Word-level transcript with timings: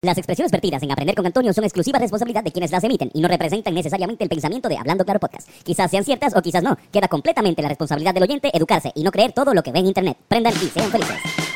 Las 0.00 0.16
expresiones 0.16 0.52
vertidas 0.52 0.80
en 0.84 0.92
Aprender 0.92 1.16
con 1.16 1.26
Antonio 1.26 1.52
son 1.52 1.64
exclusiva 1.64 1.98
responsabilidad 1.98 2.44
de 2.44 2.52
quienes 2.52 2.70
las 2.70 2.84
emiten 2.84 3.10
y 3.14 3.20
no 3.20 3.26
representan 3.26 3.74
necesariamente 3.74 4.22
el 4.22 4.30
pensamiento 4.30 4.68
de 4.68 4.78
Hablando 4.78 5.04
Claro 5.04 5.18
Podcast. 5.18 5.48
Quizás 5.64 5.90
sean 5.90 6.04
ciertas 6.04 6.36
o 6.36 6.40
quizás 6.40 6.62
no. 6.62 6.78
Queda 6.92 7.08
completamente 7.08 7.62
la 7.62 7.68
responsabilidad 7.68 8.14
del 8.14 8.22
oyente 8.22 8.56
educarse 8.56 8.92
y 8.94 9.02
no 9.02 9.10
creer 9.10 9.32
todo 9.32 9.54
lo 9.54 9.62
que 9.64 9.72
ve 9.72 9.80
en 9.80 9.86
Internet. 9.86 10.16
Prendan 10.28 10.54
y 10.54 10.68
sean 10.68 10.88
felices. 10.92 11.47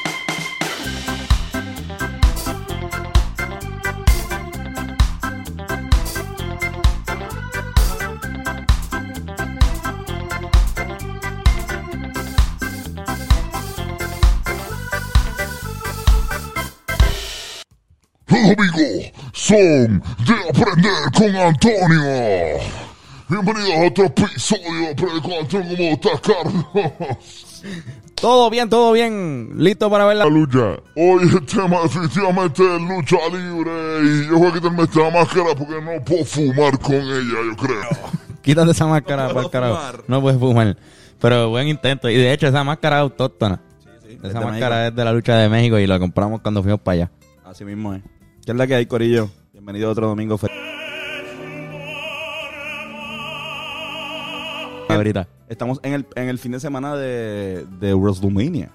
Los 18.33 18.41
amigos 18.41 19.13
son 19.35 20.03
de 20.25 20.35
Aprender 20.49 21.13
con 21.15 21.37
Antonio. 21.37 22.61
Bienvenidos 23.29 23.71
a 23.73 23.87
otro 23.89 24.05
episodio 24.07 24.73
de 24.73 24.89
Aprender 24.89 25.23
con 25.23 25.33
Antonio. 25.33 25.77
¿Cómo 25.77 25.93
estás, 25.93 26.21
Carlos? 26.23 26.67
Todo 28.15 28.49
bien, 28.49 28.71
todo 28.71 28.93
bien. 28.93 29.51
Listo 29.59 29.91
para 29.91 30.07
ver 30.07 30.17
la 30.17 30.25
La 30.25 30.31
lucha. 30.31 30.77
Hoy 30.97 31.25
el 31.25 31.45
tema 31.45 31.83
definitivamente 31.83 32.63
es 32.63 32.81
lucha 32.81 33.17
libre. 33.31 33.71
Y 34.03 34.27
yo 34.29 34.39
voy 34.39 34.49
a 34.49 34.53
quitarme 34.55 34.83
esta 34.85 35.11
máscara 35.11 35.55
porque 35.55 35.83
no 35.83 36.03
puedo 36.03 36.25
fumar 36.25 36.79
con 36.79 36.95
ella, 36.95 37.39
yo 37.51 37.57
creo. 37.59 38.13
Quítate 38.43 38.71
esa 38.71 38.87
máscara 38.87 39.29
para 39.29 39.41
el 39.43 39.51
carajo. 39.51 40.05
No 40.09 40.23
puedes 40.23 40.41
fumar. 40.41 40.75
Pero 41.21 41.51
buen 41.51 41.69
intento. 41.69 42.09
Y 42.09 42.17
de 42.17 42.33
hecho, 42.33 42.47
esa 42.47 42.65
máscara 42.65 42.97
es 42.97 43.03
autóctona. 43.03 43.61
Esa 44.23 44.39
de 44.39 44.47
máscara 44.47 44.89
es 44.89 44.97
de 44.97 45.05
la 45.05 45.13
lucha 45.13 45.37
de 45.37 45.51
México 45.51 45.79
y 45.79 45.87
la 45.87 45.99
compramos 45.99 46.41
cuando 46.41 46.63
fuimos 46.63 46.81
para 46.81 46.95
allá. 46.95 47.11
Así 47.45 47.67
mismo 47.67 47.93
es. 47.93 48.01
¿Qué 48.45 48.53
es 48.53 48.57
la 48.57 48.67
que 48.67 48.75
hay, 48.75 48.87
Corillo? 48.87 49.31
Bienvenido 49.53 49.89
a 49.89 49.93
otro 49.93 50.09
domingo. 50.09 50.39
Ahorita. 54.89 55.27
Estamos 55.49 55.81
en 55.83 55.93
el, 55.95 56.07
en 56.15 56.29
el 56.29 56.39
fin 56.39 56.53
de 56.53 56.61
semana 56.61 56.97
de, 56.97 57.67
de 57.81 57.95
WrestleMania. 57.95 58.71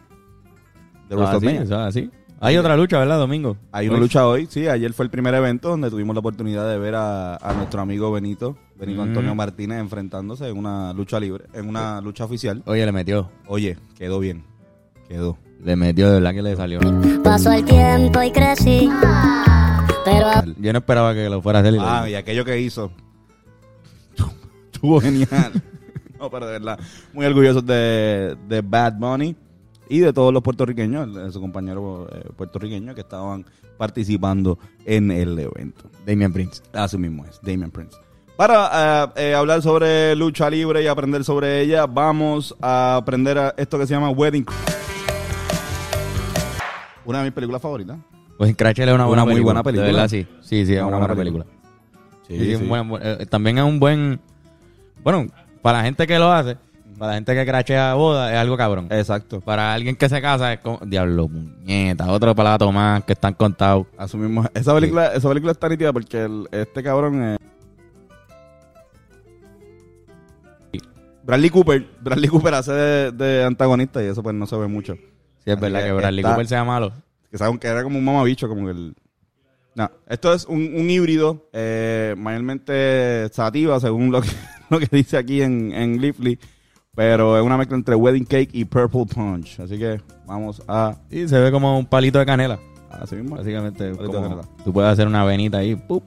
De 1.10 1.16
Ah, 1.16 1.16
sí, 1.16 1.16
WrestleMania. 1.16 1.62
eso 1.64 1.74
es 1.76 1.88
así. 1.88 2.12
Hay 2.40 2.56
otra 2.58 2.78
lucha, 2.78 3.00
¿verdad, 3.00 3.18
Domingo? 3.18 3.58
Hay 3.72 3.90
una 3.90 3.98
lucha 3.98 4.28
hoy, 4.28 4.46
sí. 4.48 4.68
Ayer 4.68 4.94
fue 4.94 5.06
el 5.06 5.10
primer 5.10 5.34
evento 5.34 5.70
donde 5.70 5.90
tuvimos 5.90 6.16
la 6.16 6.20
oportunidad 6.20 6.70
de 6.70 6.78
ver 6.78 6.94
a, 6.94 7.36
a 7.36 7.54
nuestro 7.54 7.82
amigo 7.82 8.12
Benito, 8.12 8.56
Benito 8.76 9.00
Mm. 9.04 9.08
Antonio 9.08 9.34
Martínez, 9.36 9.80
enfrentándose 9.80 10.48
en 10.48 10.58
una 10.58 10.94
lucha 10.94 11.20
libre, 11.20 11.46
en 11.54 11.68
una 11.68 12.00
lucha 12.00 12.26
oficial. 12.26 12.62
Oye, 12.68 12.86
le 12.86 12.92
metió. 12.92 13.32
Oye, 13.48 13.78
quedó 13.98 14.20
bien. 14.20 14.44
Quedó. 15.08 15.38
Le 15.64 15.76
metió, 15.76 16.08
de 16.08 16.14
verdad 16.16 16.34
que 16.34 16.42
le 16.42 16.56
salió. 16.56 16.80
Pasó 17.24 17.52
el 17.52 17.66
tiempo 17.66 18.22
y 18.22 18.32
crecí. 18.32 18.90
Pero 20.06 20.28
Yo 20.60 20.72
no 20.72 20.80
esperaba 20.80 21.14
que 21.14 21.30
lo 21.30 21.42
fuera 21.42 21.60
a 21.60 21.62
hacer. 21.62 21.74
y 21.74 21.78
Ah, 21.82 22.10
y 22.10 22.16
aquello 22.16 22.46
que 22.46 22.60
hizo. 22.62 22.92
Estuvo 24.72 25.02
genial. 25.02 25.52
no, 26.20 26.30
pero 26.30 26.46
de 26.46 26.52
verdad. 26.54 26.80
Muy 27.14 27.26
orgullosos 27.26 27.66
de, 27.66 28.38
de 28.48 28.62
Bad 28.62 28.94
Bunny 28.94 29.36
y 29.90 30.00
de 30.00 30.14
todos 30.14 30.32
los 30.34 30.44
puertorriqueños, 30.44 31.14
de 31.14 31.32
su 31.32 31.42
compañero 31.42 32.08
eh, 32.12 32.30
puertorriqueño 32.36 32.94
que 32.94 33.02
estaban 33.02 33.46
participando 33.78 34.60
en 34.86 35.12
el 35.12 35.38
evento. 35.40 35.90
Damian 36.06 36.32
Prince. 36.32 36.62
Así 36.74 36.98
mismo 36.98 37.26
es, 37.26 37.40
Damian 37.42 37.72
Prince. 37.72 37.98
Para 38.36 39.06
eh, 39.18 39.30
eh, 39.30 39.34
hablar 39.36 39.62
sobre 39.64 40.16
lucha 40.16 40.50
libre 40.50 40.84
y 40.84 40.88
aprender 40.88 41.24
sobre 41.24 41.62
ella, 41.62 41.88
vamos 41.88 42.56
a 42.62 42.98
aprender 42.98 43.38
a 43.40 43.54
esto 43.58 43.80
que 43.80 43.88
se 43.88 43.94
llama 43.96 44.12
Wedding. 44.12 44.46
Una 47.08 47.20
de 47.20 47.24
mis 47.26 47.34
películas 47.34 47.62
favoritas. 47.62 47.98
Pues 48.38 48.56
Cratchel 48.56 48.90
es 48.90 48.94
una 48.96 49.06
buena 49.06 49.26
muy 49.26 49.40
buena 49.42 49.64
película. 49.64 49.88
De 49.88 49.92
verdad, 49.94 50.08
sí. 50.10 50.28
Sí, 50.42 50.66
sí, 50.66 50.74
es 50.74 50.80
Una 50.80 50.88
una, 50.88 50.98
buena 50.98 51.14
buena 51.16 51.16
película. 51.16 51.46
Sí, 52.28 52.38
Sí, 52.38 52.46
sí. 52.46 52.62
un 52.62 52.70
buen- 52.70 52.88
buen- 52.90 53.02
eh, 53.04 53.26
también 53.26 53.58
es 53.58 53.64
un 53.64 53.80
buen. 53.80 54.20
Bueno, 55.04 55.26
para 55.64 55.80
la 55.80 55.84
gente 55.86 56.06
que 56.06 56.20
lo 56.20 56.32
hace, 56.32 56.58
para 57.00 57.12
la 57.12 57.16
gente 57.16 57.34
que 57.34 57.46
crachea 57.46 57.94
boda, 57.96 58.32
es 58.34 58.38
algo 58.38 58.58
cabrón. 58.58 58.88
Exacto. 58.92 59.40
Para 59.42 59.74
alguien 59.74 59.96
que 59.96 60.10
se 60.10 60.22
casa, 60.22 60.54
es 60.54 60.60
como. 60.60 60.80
Diablo, 60.86 61.28
puñeta. 61.30 62.12
Otro 62.12 62.36
palato 62.36 62.72
más 62.72 63.04
que 63.06 63.14
están 63.14 63.34
contados. 63.34 63.88
Así 63.98 64.18
mismo. 64.18 64.46
Esa 64.54 64.74
película, 64.76 65.08
esa 65.16 65.30
película 65.30 65.54
está 65.54 65.70
nítida 65.70 65.94
porque 65.94 66.24
el- 66.24 66.48
este 66.52 66.84
cabrón 66.84 67.24
eh, 67.24 67.38
Bradley 71.24 71.50
Cooper, 71.50 71.86
Bradley 72.02 72.30
Cooper 72.30 72.54
hace 72.54 72.72
de, 72.72 73.12
de 73.12 73.44
antagonista 73.44 74.02
y 74.04 74.08
eso 74.08 74.22
pues 74.24 74.36
no 74.36 74.46
se 74.48 74.56
ve 74.58 74.68
mucho. 74.68 74.96
Sí, 75.48 75.52
es 75.54 75.60
verdad 75.62 75.82
que 75.86 75.92
Bradley 75.94 76.20
está- 76.20 76.32
Cooper 76.32 76.48
sea 76.48 76.64
malo. 76.66 76.92
Que 77.32 77.38
saben 77.38 77.58
que 77.58 77.68
era 77.68 77.84
como 77.84 77.98
un 77.98 78.04
mamabicho, 78.04 78.50
como 78.50 78.66
que 78.66 78.72
el... 78.72 78.96
No, 79.76 79.90
esto 80.10 80.34
es 80.34 80.44
un, 80.44 80.58
un 80.76 80.90
híbrido, 80.90 81.48
eh, 81.54 82.16
mayormente 82.18 83.30
sativa, 83.32 83.80
según 83.80 84.12
lo 84.12 84.22
que, 84.22 84.28
lo 84.70 84.78
que 84.80 84.88
dice 84.92 85.16
aquí 85.16 85.42
en, 85.42 85.72
en 85.72 86.02
Leafly, 86.02 86.38
pero 86.94 87.38
es 87.38 87.44
una 87.46 87.56
mezcla 87.58 87.78
entre 87.78 87.96
Wedding 87.96 88.26
Cake 88.26 88.50
y 88.52 88.66
Purple 88.66 89.06
Punch. 89.06 89.62
Así 89.62 89.78
que 89.78 90.02
vamos 90.26 90.62
a... 90.68 90.98
Y 91.10 91.30
se 91.30 91.40
ve 91.40 91.50
como 91.50 91.80
un 91.80 91.86
palito 91.86 92.20
de 92.20 92.26
canela. 92.26 92.60
Así 92.90 93.16
mismo. 93.16 93.38
Básicamente, 93.38 93.94
Palito 93.96 94.18
de 94.18 94.22
canela. 94.30 94.42
tú 94.66 94.74
puedes 94.74 94.92
hacer 94.92 95.08
una 95.08 95.24
venita 95.24 95.60
ahí, 95.60 95.76
¡pup! 95.78 96.04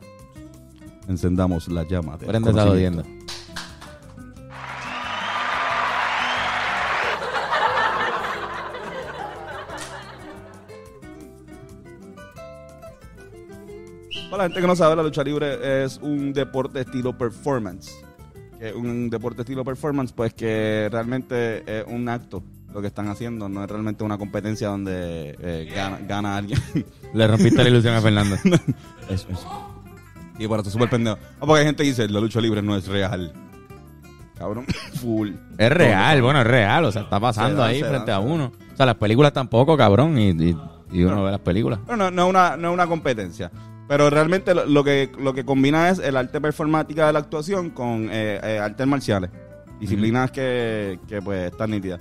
Encendamos 1.08 1.66
la 1.68 1.84
llama. 1.88 2.18
Prende 2.18 2.50
esa 2.50 2.64
la 14.40 14.48
gente 14.48 14.60
que 14.60 14.66
no 14.66 14.76
sabe, 14.76 14.96
la 14.96 15.02
lucha 15.02 15.22
libre 15.22 15.84
es 15.84 15.98
un 15.98 16.32
deporte 16.32 16.80
estilo 16.80 17.16
performance. 17.16 17.92
Que 18.58 18.72
un 18.72 19.10
deporte 19.10 19.42
estilo 19.42 19.64
performance, 19.64 20.12
pues 20.12 20.34
que 20.34 20.88
realmente 20.90 21.62
es 21.66 21.84
un 21.86 22.08
acto 22.08 22.42
lo 22.72 22.80
que 22.80 22.86
están 22.86 23.08
haciendo, 23.08 23.48
no 23.48 23.64
es 23.64 23.70
realmente 23.70 24.04
una 24.04 24.16
competencia 24.16 24.68
donde 24.68 25.36
eh, 25.40 25.72
gana, 25.74 25.98
gana 26.06 26.36
alguien. 26.36 26.60
Le 27.14 27.26
rompiste 27.26 27.62
la 27.62 27.68
ilusión 27.68 27.94
a 27.94 28.00
Fernando. 28.00 28.36
eso, 29.10 29.28
eso. 29.30 29.70
Y 30.38 30.46
por 30.46 30.60
eso 30.60 30.70
súper 30.70 30.88
pendejo. 30.88 31.18
No, 31.40 31.46
porque 31.46 31.60
hay 31.60 31.66
gente 31.66 31.82
que 31.82 31.90
dice, 31.90 32.08
la 32.08 32.20
lucha 32.20 32.40
libre 32.40 32.62
no 32.62 32.76
es 32.76 32.86
real. 32.86 33.32
Cabrón, 34.38 34.64
full. 34.94 35.32
Es 35.58 35.70
real, 35.70 36.22
bueno, 36.22 36.40
es 36.40 36.46
real. 36.46 36.84
O 36.84 36.92
sea, 36.92 37.02
está 37.02 37.20
pasando 37.20 37.62
Se 37.62 37.68
ahí 37.68 37.80
se 37.80 37.86
frente 37.86 38.12
a 38.12 38.20
uno. 38.20 38.52
O 38.72 38.76
sea, 38.76 38.86
las 38.86 38.94
películas 38.94 39.32
tampoco, 39.32 39.76
cabrón. 39.76 40.16
Y, 40.16 40.30
y, 40.30 40.56
y 40.92 41.02
uno 41.02 41.24
ve 41.24 41.32
las 41.32 41.40
películas. 41.40 41.80
Pero 41.84 41.96
no, 41.96 42.10
no, 42.10 42.24
es 42.24 42.30
una, 42.30 42.56
no 42.56 42.68
es 42.68 42.74
una 42.74 42.86
competencia. 42.86 43.50
Pero 43.90 44.08
realmente 44.08 44.54
lo, 44.54 44.66
lo 44.66 44.84
que, 44.84 45.10
lo 45.18 45.34
que 45.34 45.44
combina 45.44 45.88
es 45.88 45.98
el 45.98 46.16
arte 46.16 46.40
performática 46.40 47.08
de 47.08 47.12
la 47.12 47.18
actuación 47.18 47.70
con 47.70 48.08
eh, 48.12 48.38
eh, 48.40 48.58
artes 48.60 48.86
marciales. 48.86 49.30
Disciplinas 49.80 50.30
que, 50.30 51.00
que, 51.08 51.20
pues 51.20 51.50
están 51.50 51.72
nítidas. 51.72 51.98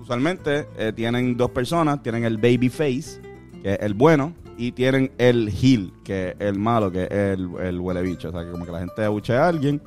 Usualmente 0.00 0.68
eh, 0.78 0.92
tienen 0.94 1.36
dos 1.36 1.50
personas, 1.50 2.00
tienen 2.00 2.22
el 2.22 2.36
baby 2.36 2.68
face, 2.68 3.20
que 3.60 3.72
es 3.72 3.78
el 3.80 3.94
bueno, 3.94 4.34
y 4.56 4.70
tienen 4.70 5.10
el 5.18 5.48
heel, 5.48 5.92
que 6.04 6.28
es 6.28 6.36
el 6.38 6.60
malo, 6.60 6.92
que 6.92 7.06
es 7.06 7.10
el, 7.10 7.50
el 7.60 7.80
huele 7.80 8.02
bicho. 8.02 8.28
O 8.28 8.30
sea, 8.30 8.44
que 8.44 8.52
como 8.52 8.64
que 8.64 8.70
la 8.70 8.78
gente 8.78 9.04
abuchea 9.04 9.44
a 9.44 9.48
alguien 9.48 9.82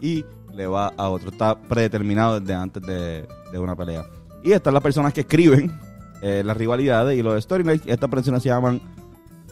y 0.00 0.24
le 0.54 0.68
va 0.68 0.92
a 0.96 1.08
otro. 1.08 1.30
Está 1.30 1.60
predeterminado 1.60 2.38
desde 2.38 2.54
antes 2.54 2.80
de, 2.80 3.26
de 3.50 3.58
una 3.58 3.74
pelea. 3.74 4.06
Y 4.44 4.52
están 4.52 4.72
las 4.72 4.82
personas 4.84 5.12
que 5.12 5.22
escriben 5.22 5.76
eh, 6.22 6.44
las 6.44 6.56
rivalidades 6.56 7.18
y 7.18 7.24
los 7.24 7.42
storylines. 7.42 7.82
Estas 7.86 8.08
personas 8.08 8.40
se 8.40 8.50
llaman 8.50 8.80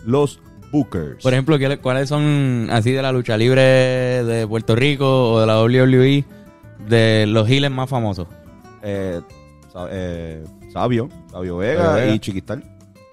los 0.05 0.41
bookers. 0.71 1.23
Por 1.23 1.33
ejemplo, 1.33 1.59
¿qué- 1.59 1.79
¿cuáles 1.79 2.09
son 2.09 2.69
así 2.71 2.93
de 2.93 3.03
la 3.03 3.13
lucha 3.13 3.37
libre 3.37 3.63
de 3.63 4.47
Puerto 4.47 4.75
Rico 4.77 5.33
o 5.35 5.41
de 5.41 5.47
la 5.47 5.61
WWE 5.63 6.25
de 6.89 7.27
los 7.29 7.49
healers 7.49 7.75
más 7.75 7.89
famosos? 7.91 8.27
Eh, 8.83 9.21
eh, 9.91 10.45
Sabio, 10.73 11.09
Sabio 11.31 11.57
Vega, 11.59 11.85
Sabio 11.85 12.01
Vega. 12.01 12.15
y 12.15 12.19
Chiquistal. 12.19 12.63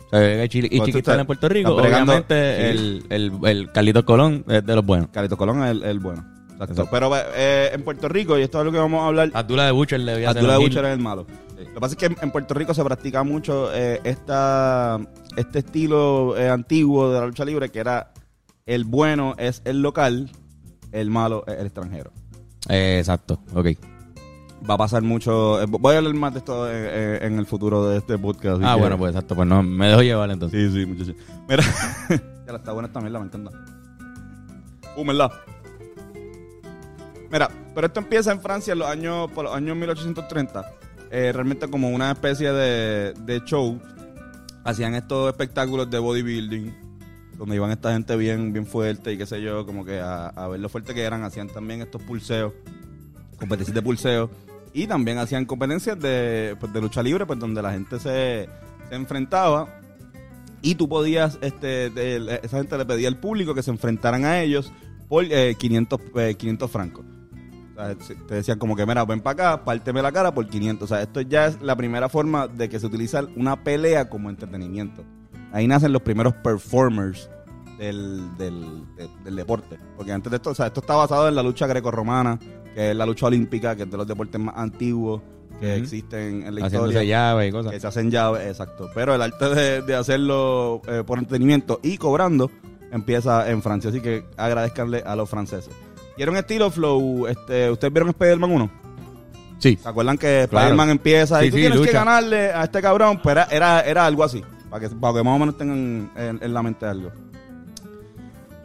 O 0.06 0.09
sea, 0.09 0.19
Vega 0.19 0.44
y 0.45 0.50
y 0.75 0.79
Pues 0.79 1.07
en 1.07 1.25
Puerto 1.25 1.50
Rico. 1.50 1.75
Obviamente, 1.75 2.69
el, 2.69 3.03
el, 3.09 3.31
el 3.44 3.72
Carlitos 3.72 4.03
Colón 4.03 4.45
es 4.48 4.65
de 4.65 4.75
los 4.75 4.86
buenos. 4.86 5.09
Carito 5.12 5.36
Colón 5.38 5.63
es 5.63 5.71
el, 5.71 5.83
el 5.83 6.00
bueno. 6.00 6.25
Exacto. 6.54 6.74
Exacto. 6.74 6.89
Pero 6.92 7.12
eh, 7.36 7.71
en 7.74 7.83
Puerto 7.83 8.07
Rico, 8.07 8.38
y 8.39 8.42
esto 8.42 8.59
es 8.59 8.65
lo 8.65 8.71
que 8.71 8.77
vamos 8.80 9.04
a 9.04 9.07
hablar, 9.07 9.30
Abdullah 9.33 9.65
de 9.65 9.71
Butcher 9.71 10.00
le 10.00 10.25
Abdullah 10.25 10.57
un 10.57 10.63
Butcher 10.65 10.86
es 10.86 10.94
el 10.94 11.00
malo. 11.00 11.27
Lo 11.57 11.74
que 11.74 11.80
pasa 11.80 11.94
es 11.94 11.98
que 11.98 12.06
en, 12.21 12.31
Puerto 12.31 12.54
Rico 12.54 12.74
se 12.74 12.83
practica 12.83 13.24
mucho 13.24 13.74
eh, 13.74 14.00
esta, 14.04 15.00
este 15.36 15.59
estilo 15.59 16.38
eh, 16.38 16.50
antiguo 16.50 17.12
de 17.12 17.19
la 17.19 17.25
lucha 17.25 17.45
libre, 17.45 17.69
que 17.69 17.80
era 17.80 18.13
el 18.68 18.83
bueno 18.83 19.33
es 19.38 19.62
el 19.65 19.81
local, 19.81 20.30
el 20.92 21.09
malo 21.09 21.44
es 21.48 21.56
el 21.56 21.65
extranjero. 21.65 22.12
Eh, 22.69 22.98
exacto, 23.00 23.42
ok. 23.56 23.68
Va 24.69 24.75
a 24.75 24.77
pasar 24.77 25.01
mucho. 25.01 25.65
voy 25.68 25.95
a 25.95 25.98
hablar 25.98 26.13
más 26.13 26.33
de 26.33 26.39
esto 26.39 26.71
en 26.71 27.39
el 27.39 27.45
futuro 27.45 27.88
de 27.88 27.98
este 27.98 28.18
podcast. 28.18 28.62
Ah, 28.63 28.75
bueno, 28.75 28.98
pues 28.98 29.12
exacto. 29.12 29.36
Pues 29.36 29.48
no, 29.48 29.63
me 29.63 29.88
dejo 29.88 30.01
llevar 30.01 30.30
entonces. 30.30 30.74
Sí, 30.74 30.80
sí, 30.80 30.86
muchachos. 30.86 31.15
Mira, 31.48 31.63
ya 32.45 32.51
la 32.51 32.57
está 32.57 32.71
buena 32.71 32.88
esta 32.88 33.00
mierda, 33.00 33.19
me 33.19 33.25
encanta. 33.25 33.51
Uh, 34.95 35.06
¿verdad? 35.06 35.31
Mira, 37.31 37.50
pero 37.74 37.88
esto 37.88 38.00
empieza 38.00 38.31
en 38.31 38.42
Francia 38.42 38.74
en 38.74 38.80
los 38.80 38.88
años, 38.89 39.30
por 39.31 39.45
los 39.45 39.56
años 39.56 39.77
1830. 39.77 40.65
Eh, 41.12 41.31
realmente 41.33 41.68
como 41.69 41.89
una 41.89 42.12
especie 42.12 42.51
de, 42.51 43.13
de 43.13 43.42
show. 43.45 43.80
Hacían 44.63 44.95
estos 44.95 45.30
espectáculos 45.30 45.89
de 45.89 46.00
bodybuilding. 46.00 46.74
donde 47.38 47.56
iban 47.56 47.71
esta 47.71 47.94
gente 47.94 48.15
bien, 48.15 48.51
bien 48.51 48.65
fuerte 48.65 49.13
y 49.13 49.18
qué 49.18 49.25
sé 49.25 49.42
yo, 49.42 49.65
como 49.65 49.86
que 49.86 50.00
a, 50.00 50.48
ver 50.50 50.59
lo 50.59 50.69
fuerte 50.69 50.94
que 50.94 51.04
eran, 51.04 51.24
hacían 51.24 51.48
también 51.48 51.81
estos 51.81 52.01
pulseos, 52.01 52.51
competencias 53.38 53.75
de 53.75 53.81
pulseo, 53.81 54.31
y 54.74 54.88
también 54.88 55.19
hacían 55.19 55.45
competencias 55.45 56.00
de, 56.00 56.57
pues, 56.59 56.74
de 56.74 56.81
lucha 56.81 57.04
libre, 57.04 57.27
pues 57.27 57.38
donde 57.38 57.62
la 57.62 57.71
gente 57.71 58.00
se, 58.00 58.50
se 58.89 58.95
enfrentaba 58.95 59.77
y 60.62 60.75
tú 60.75 60.89
podías, 60.89 61.38
este, 61.42 61.88
esa 62.44 62.57
gente 62.57 62.77
le 62.77 62.86
pedía 62.86 63.07
al 63.07 63.18
público 63.18 63.54
que 63.54 63.63
se 63.63 63.71
enfrentaran 63.71 64.25
a 64.25 64.42
ellos 64.42 64.71
por 65.07 65.24
eh, 65.24 65.56
500, 65.57 66.01
eh, 66.15 66.36
500 66.36 66.71
francos. 66.71 67.06
Te 68.27 68.35
decían 68.35 68.57
como 68.59 68.75
que, 68.75 68.85
mira, 68.85 69.06
ven 69.06 69.21
para 69.21 69.51
acá, 69.56 69.63
párteme 69.65 70.01
la 70.01 70.12
cara 70.12 70.33
por 70.33 70.47
500. 70.47 70.89
O 70.91 70.94
sea, 70.95 71.01
esto 71.03 71.21
ya 71.21 71.45
es 71.47 71.62
la 71.62 71.75
primera 71.75 72.09
forma 72.09 72.47
de 72.47 72.69
que 72.69 72.79
se 72.79 72.85
utiliza 72.88 73.21
una 73.35 73.63
pelea 73.63 74.09
como 74.09 74.29
entretenimiento. 74.29 75.03
Ahí 75.53 75.68
nacen 75.68 75.94
los 75.94 76.01
primeros 76.01 76.33
performers 76.35 77.29
del, 77.77 78.35
del, 78.38 78.83
de- 78.95 79.09
del 79.24 79.35
deporte. 79.35 79.77
Porque 79.95 80.12
antes 80.12 80.29
de 80.31 80.38
esto, 80.38 80.50
o 80.50 80.56
sea, 80.56 80.68
esto 80.68 80.79
está 80.81 80.95
basado 80.95 81.27
en 81.27 81.35
la 81.35 81.44
lucha 81.44 81.68
grecorromana, 81.68 82.39
que 82.74 82.91
es 82.91 82.95
la 82.95 83.06
lucha 83.06 83.27
olímpica, 83.27 83.75
que 83.75 83.83
es 83.83 83.91
de 83.91 83.97
los 83.97 84.07
deportes 84.07 84.41
más 84.41 84.56
antiguos 84.57 85.21
que 85.59 85.75
existen 85.75 86.44
en 86.45 86.53
la 86.56 86.65
Haciéndose 86.65 86.94
historia. 86.94 87.03
llaves 87.03 87.45
y 87.47 87.51
Que 87.51 87.57
cosas. 87.57 87.81
se 87.81 87.88
hacen 87.88 88.12
llaves, 88.12 88.45
exacto. 88.47 88.89
Pero 88.94 89.15
el 89.15 89.21
arte 89.21 89.50
de, 89.56 89.81
de 89.81 89.95
hacerlo 89.95 90.81
eh, 90.88 91.03
por 91.06 91.18
entretenimiento 91.19 91.80
y 91.81 91.97
cobrando 91.97 92.51
empieza 92.91 93.50
en 93.50 93.62
Francia. 93.63 93.89
Así 93.89 94.00
que 94.01 94.25
agradezcanle 94.38 95.03
a 95.06 95.15
los 95.15 95.30
franceses. 95.30 95.73
¿Vieron 96.18 96.36
estilo 96.38 96.69
flow? 96.72 97.28
Este, 97.28 97.69
¿Ustedes 97.72 97.94
vieron 97.94 98.10
Spider-Man 98.10 98.52
1? 98.52 98.72
Sí. 99.60 99.78
¿Se 99.81 99.88
acuerdan 99.90 100.18
que 100.18 100.48
Claro. 100.50 100.66
Spider-Man 100.68 100.90
empieza 100.90 101.42
y 101.44 101.46
Sí, 101.46 101.52
tú 101.52 101.58
sí, 101.58 101.62
tienes 101.64 101.81
que 101.81 101.92
ganarle 101.92 102.52
a 102.52 102.64
este 102.64 102.81
cabrón? 102.81 103.19
Pero 103.24 103.42
era, 103.42 103.48
era, 103.52 103.81
era 103.81 104.06
algo 104.06 104.24
así. 104.24 104.44
Para 104.69 104.88
que, 104.88 104.96
para 104.96 105.14
que 105.14 105.24
más 105.24 105.36
o 105.36 105.40
menos 105.40 105.58
tengan 105.58 106.12
en, 106.16 106.40
en 106.42 106.54
la 106.54 106.62
mente 106.64 106.86
algo. 106.86 107.12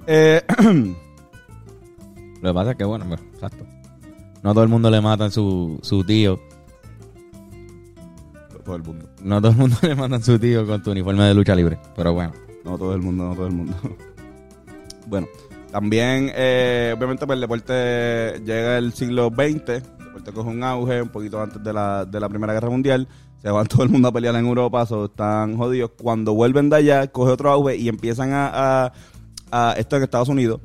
Eh, 0.06 0.42
Lo 2.42 2.48
que 2.50 2.54
pasa 2.54 2.70
es 2.72 2.76
que, 2.76 2.84
bueno, 2.84 3.04
pues, 3.06 3.20
exacto. 3.34 3.64
No 4.42 4.52
todo 4.52 4.64
el 4.64 4.68
mundo 4.68 4.90
le 4.90 5.00
matan 5.00 5.30
su, 5.30 5.78
su 5.82 6.02
tío. 6.04 6.40
todo 8.64 8.76
el 8.76 8.82
mundo. 8.82 9.08
No 9.22 9.40
todo 9.40 9.52
el 9.52 9.58
mundo 9.58 9.76
le 9.82 9.94
matan 9.94 10.22
su 10.22 10.38
tío 10.38 10.66
con 10.66 10.82
tu 10.82 10.90
uniforme 10.90 11.24
de 11.24 11.34
lucha 11.34 11.54
libre. 11.54 11.78
Pero 11.96 12.12
bueno. 12.14 12.32
No 12.64 12.76
todo 12.78 12.94
el 12.94 13.00
mundo, 13.00 13.24
no 13.28 13.34
todo 13.34 13.46
el 13.46 13.52
mundo. 13.52 13.74
bueno, 15.06 15.26
también, 15.72 16.30
eh, 16.34 16.92
obviamente, 16.94 17.26
pues 17.26 17.34
el 17.34 17.40
deporte 17.40 18.42
llega 18.44 18.76
el 18.76 18.92
siglo 18.92 19.28
XX. 19.34 19.70
El 19.70 20.04
deporte 20.04 20.32
coge 20.32 20.50
un 20.50 20.62
auge 20.62 21.00
un 21.00 21.08
poquito 21.08 21.40
antes 21.40 21.64
de 21.64 21.72
la, 21.72 22.04
de 22.04 22.20
la 22.20 22.28
Primera 22.28 22.52
Guerra 22.52 22.68
Mundial. 22.68 23.08
Se 23.40 23.50
van 23.50 23.66
todo 23.68 23.82
el 23.82 23.88
mundo 23.88 24.08
a 24.08 24.12
pelear 24.12 24.34
en 24.34 24.44
Europa, 24.44 24.84
so, 24.84 25.06
están 25.06 25.56
jodidos. 25.56 25.92
Cuando 26.00 26.34
vuelven 26.34 26.68
de 26.68 26.76
allá, 26.76 27.06
coge 27.06 27.32
otro 27.32 27.50
auge 27.50 27.76
y 27.76 27.88
empiezan 27.88 28.32
a, 28.34 28.92
a, 29.50 29.74
esto 29.78 29.96
en 29.96 30.02
Estados 30.02 30.28
Unidos, 30.28 30.60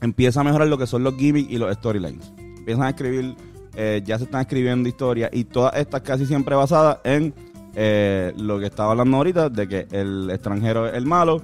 empieza 0.00 0.42
a 0.42 0.44
mejorar 0.44 0.68
lo 0.68 0.78
que 0.78 0.86
son 0.86 1.02
los 1.02 1.16
gimmicks 1.16 1.50
y 1.50 1.58
los 1.58 1.74
storylines. 1.74 2.32
Empiezan 2.38 2.84
a 2.84 2.90
escribir, 2.90 3.34
eh, 3.74 4.00
ya 4.04 4.16
se 4.16 4.24
están 4.24 4.42
escribiendo 4.42 4.88
historias 4.88 5.30
y 5.32 5.42
todas 5.42 5.74
estas 5.74 6.02
casi 6.02 6.24
siempre 6.24 6.54
basadas 6.54 6.98
en 7.02 7.34
eh, 7.74 8.32
lo 8.36 8.60
que 8.60 8.66
estaba 8.66 8.92
hablando 8.92 9.16
ahorita, 9.16 9.48
de 9.48 9.66
que 9.66 9.88
el 9.90 10.30
extranjero 10.30 10.86
es 10.86 10.94
el 10.94 11.04
malo 11.04 11.42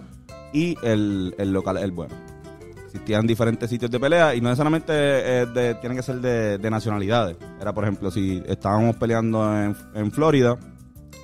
y 0.52 0.76
el, 0.84 1.34
el 1.36 1.52
local 1.52 1.78
es 1.78 1.82
el 1.82 1.90
bueno. 1.90 2.25
Existían 2.96 3.26
diferentes 3.26 3.68
sitios 3.68 3.90
de 3.90 4.00
pelea 4.00 4.34
y 4.34 4.40
no 4.40 4.48
necesariamente 4.48 4.92
eh, 4.94 5.46
de- 5.46 5.74
tienen 5.74 5.98
que 5.98 6.02
ser 6.02 6.16
de, 6.18 6.56
de 6.56 6.70
nacionalidades. 6.70 7.36
Era, 7.60 7.74
por 7.74 7.84
ejemplo, 7.84 8.10
si 8.10 8.42
estábamos 8.46 8.96
peleando 8.96 9.54
en, 9.54 9.76
en 9.94 10.10
Florida 10.10 10.56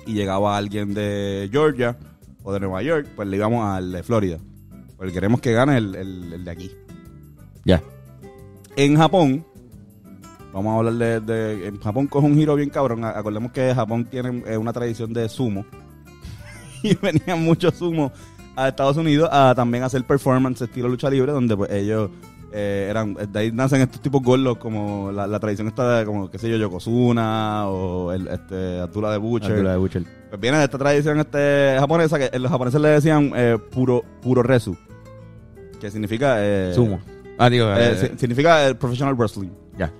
y 0.05 0.13
llegaba 0.13 0.55
alguien 0.55 0.93
de 0.93 1.49
Georgia 1.51 1.97
o 2.43 2.53
de 2.53 2.59
Nueva 2.59 2.83
York, 2.83 3.07
pues 3.15 3.27
le 3.27 3.37
íbamos 3.37 3.65
al 3.67 3.91
de 3.91 4.03
Florida. 4.03 4.37
Porque 4.97 5.11
queremos 5.13 5.41
que 5.41 5.51
gane 5.53 5.77
el- 5.77 5.95
el- 5.95 6.33
el 6.33 6.45
de 6.45 6.51
aquí. 6.51 6.71
Ya. 7.65 7.81
En 8.75 8.95
Japón, 8.95 9.43
vamos 10.53 10.75
a 10.75 10.77
hablar 10.77 10.93
de, 10.93 11.19
de- 11.21 11.67
En 11.69 11.79
Japón 11.81 12.05
coge 12.05 12.27
un 12.27 12.35
giro 12.35 12.55
bien 12.55 12.69
cabrón. 12.69 13.03
Acordemos 13.03 13.51
que 13.51 13.73
Japón 13.73 14.05
tiene 14.05 14.43
eh, 14.45 14.57
una 14.57 14.71
tradición 14.73 15.11
de 15.11 15.27
sumo. 15.27 15.65
y 16.83 16.93
venían 16.95 17.43
muchos 17.43 17.73
sumo 17.73 18.11
a 18.55 18.67
Estados 18.67 18.97
Unidos 18.97 19.29
a 19.31 19.53
también 19.55 19.83
hacer 19.83 20.03
performance 20.05 20.61
estilo 20.61 20.87
lucha 20.89 21.09
libre, 21.09 21.31
donde 21.31 21.55
pues 21.57 21.71
ellos 21.71 22.09
eh, 22.51 22.87
eran. 22.89 23.15
De 23.31 23.39
ahí 23.39 23.51
nacen 23.51 23.81
estos 23.81 23.99
tipos 24.01 24.21
gordos, 24.21 24.57
como 24.57 25.11
la, 25.11 25.25
la 25.27 25.39
tradición 25.39 25.67
esta 25.67 25.99
de, 25.99 26.05
como, 26.05 26.29
qué 26.29 26.37
sé 26.37 26.49
yo, 26.49 26.57
Yokozuna 26.57 27.67
o 27.67 28.11
el, 28.11 28.27
este, 28.27 28.79
Abdullah 28.79 29.11
de 29.11 29.17
Butcher. 29.17 29.51
Abdullah 29.51 29.71
de 29.71 29.77
Butcher. 29.77 30.03
Pues 30.29 30.41
viene 30.41 30.57
de 30.59 30.63
esta 30.65 30.77
tradición 30.77 31.19
este, 31.19 31.75
japonesa 31.79 32.17
que 32.19 32.37
los 32.39 32.51
japoneses 32.51 32.79
le 32.81 32.89
decían 32.89 33.31
eh, 33.35 33.57
puro, 33.71 34.03
puro 34.21 34.43
resu. 34.43 34.75
Que 35.79 35.89
significa. 35.91 36.35
eh, 36.39 36.71
Sumo. 36.75 36.99
Ah, 37.39 37.49
digo, 37.49 37.65
eh, 37.73 37.91
eh, 37.93 38.09
si- 38.13 38.19
significa 38.19 38.65
el 38.67 38.77
professional 38.77 39.15
wrestling. 39.15 39.49
ya. 39.77 39.91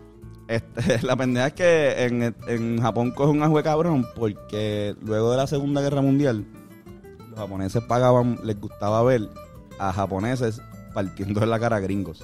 Este, 0.48 1.02
la 1.08 1.16
pendeja 1.16 1.48
es 1.48 1.54
que 1.54 2.04
en, 2.06 2.36
en 2.48 2.82
Japón 2.82 3.12
coge 3.12 3.32
un 3.32 3.42
ajue 3.42 3.64
cabrón 3.64 4.06
porque 4.16 4.94
luego 5.04 5.32
de 5.32 5.38
la 5.38 5.48
Segunda 5.48 5.82
Guerra 5.82 6.02
Mundial 6.02 6.46
los 7.34 7.40
japoneses 7.40 7.84
pagaban, 7.84 8.40
les 8.44 8.60
gustaba 8.60 9.02
ver 9.04 9.30
a 9.80 9.92
japoneses 9.92 10.62
partiendo 10.94 11.42
en 11.42 11.50
la 11.50 11.60
cara 11.60 11.78
a 11.78 11.80
gringos. 11.80 12.24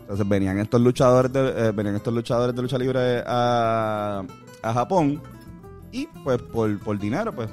Entonces 0.00 0.28
venían 0.28 0.58
estos 0.58 0.80
luchadores 0.80 1.32
de, 1.32 1.68
eh, 1.68 1.72
venían 1.72 1.96
estos 1.96 2.12
luchadores 2.12 2.54
de 2.56 2.62
lucha 2.62 2.78
libre 2.78 3.22
a, 3.26 4.22
a 4.62 4.72
Japón 4.72 5.22
y 5.90 6.06
pues 6.24 6.40
por, 6.40 6.78
por 6.80 6.98
dinero 6.98 7.32
pues 7.34 7.50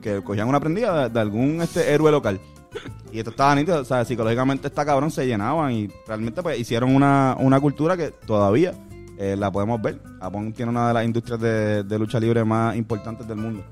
que 0.00 0.22
cogían 0.22 0.48
una 0.48 0.60
prendida 0.60 1.04
de, 1.04 1.10
de 1.10 1.20
algún 1.20 1.60
este 1.60 1.92
héroe 1.92 2.10
local. 2.10 2.40
Y 3.12 3.18
esto 3.18 3.30
estaba 3.30 3.54
nítido, 3.54 3.80
o 3.80 3.84
sea, 3.84 4.04
psicológicamente 4.04 4.66
está 4.66 4.84
cabrón, 4.84 5.08
se 5.08 5.24
llenaban 5.24 5.70
y 5.70 5.88
realmente 6.04 6.42
pues 6.42 6.58
hicieron 6.58 6.92
una, 6.96 7.36
una 7.38 7.60
cultura 7.60 7.96
que 7.96 8.10
todavía 8.10 8.74
eh, 9.16 9.36
la 9.38 9.52
podemos 9.52 9.80
ver. 9.80 10.00
Japón 10.18 10.52
tiene 10.52 10.70
una 10.70 10.88
de 10.88 10.94
las 10.94 11.04
industrias 11.04 11.38
de, 11.38 11.84
de 11.84 11.98
lucha 12.00 12.18
libre 12.18 12.44
más 12.44 12.74
importantes 12.74 13.28
del 13.28 13.36
mundo. 13.36 13.62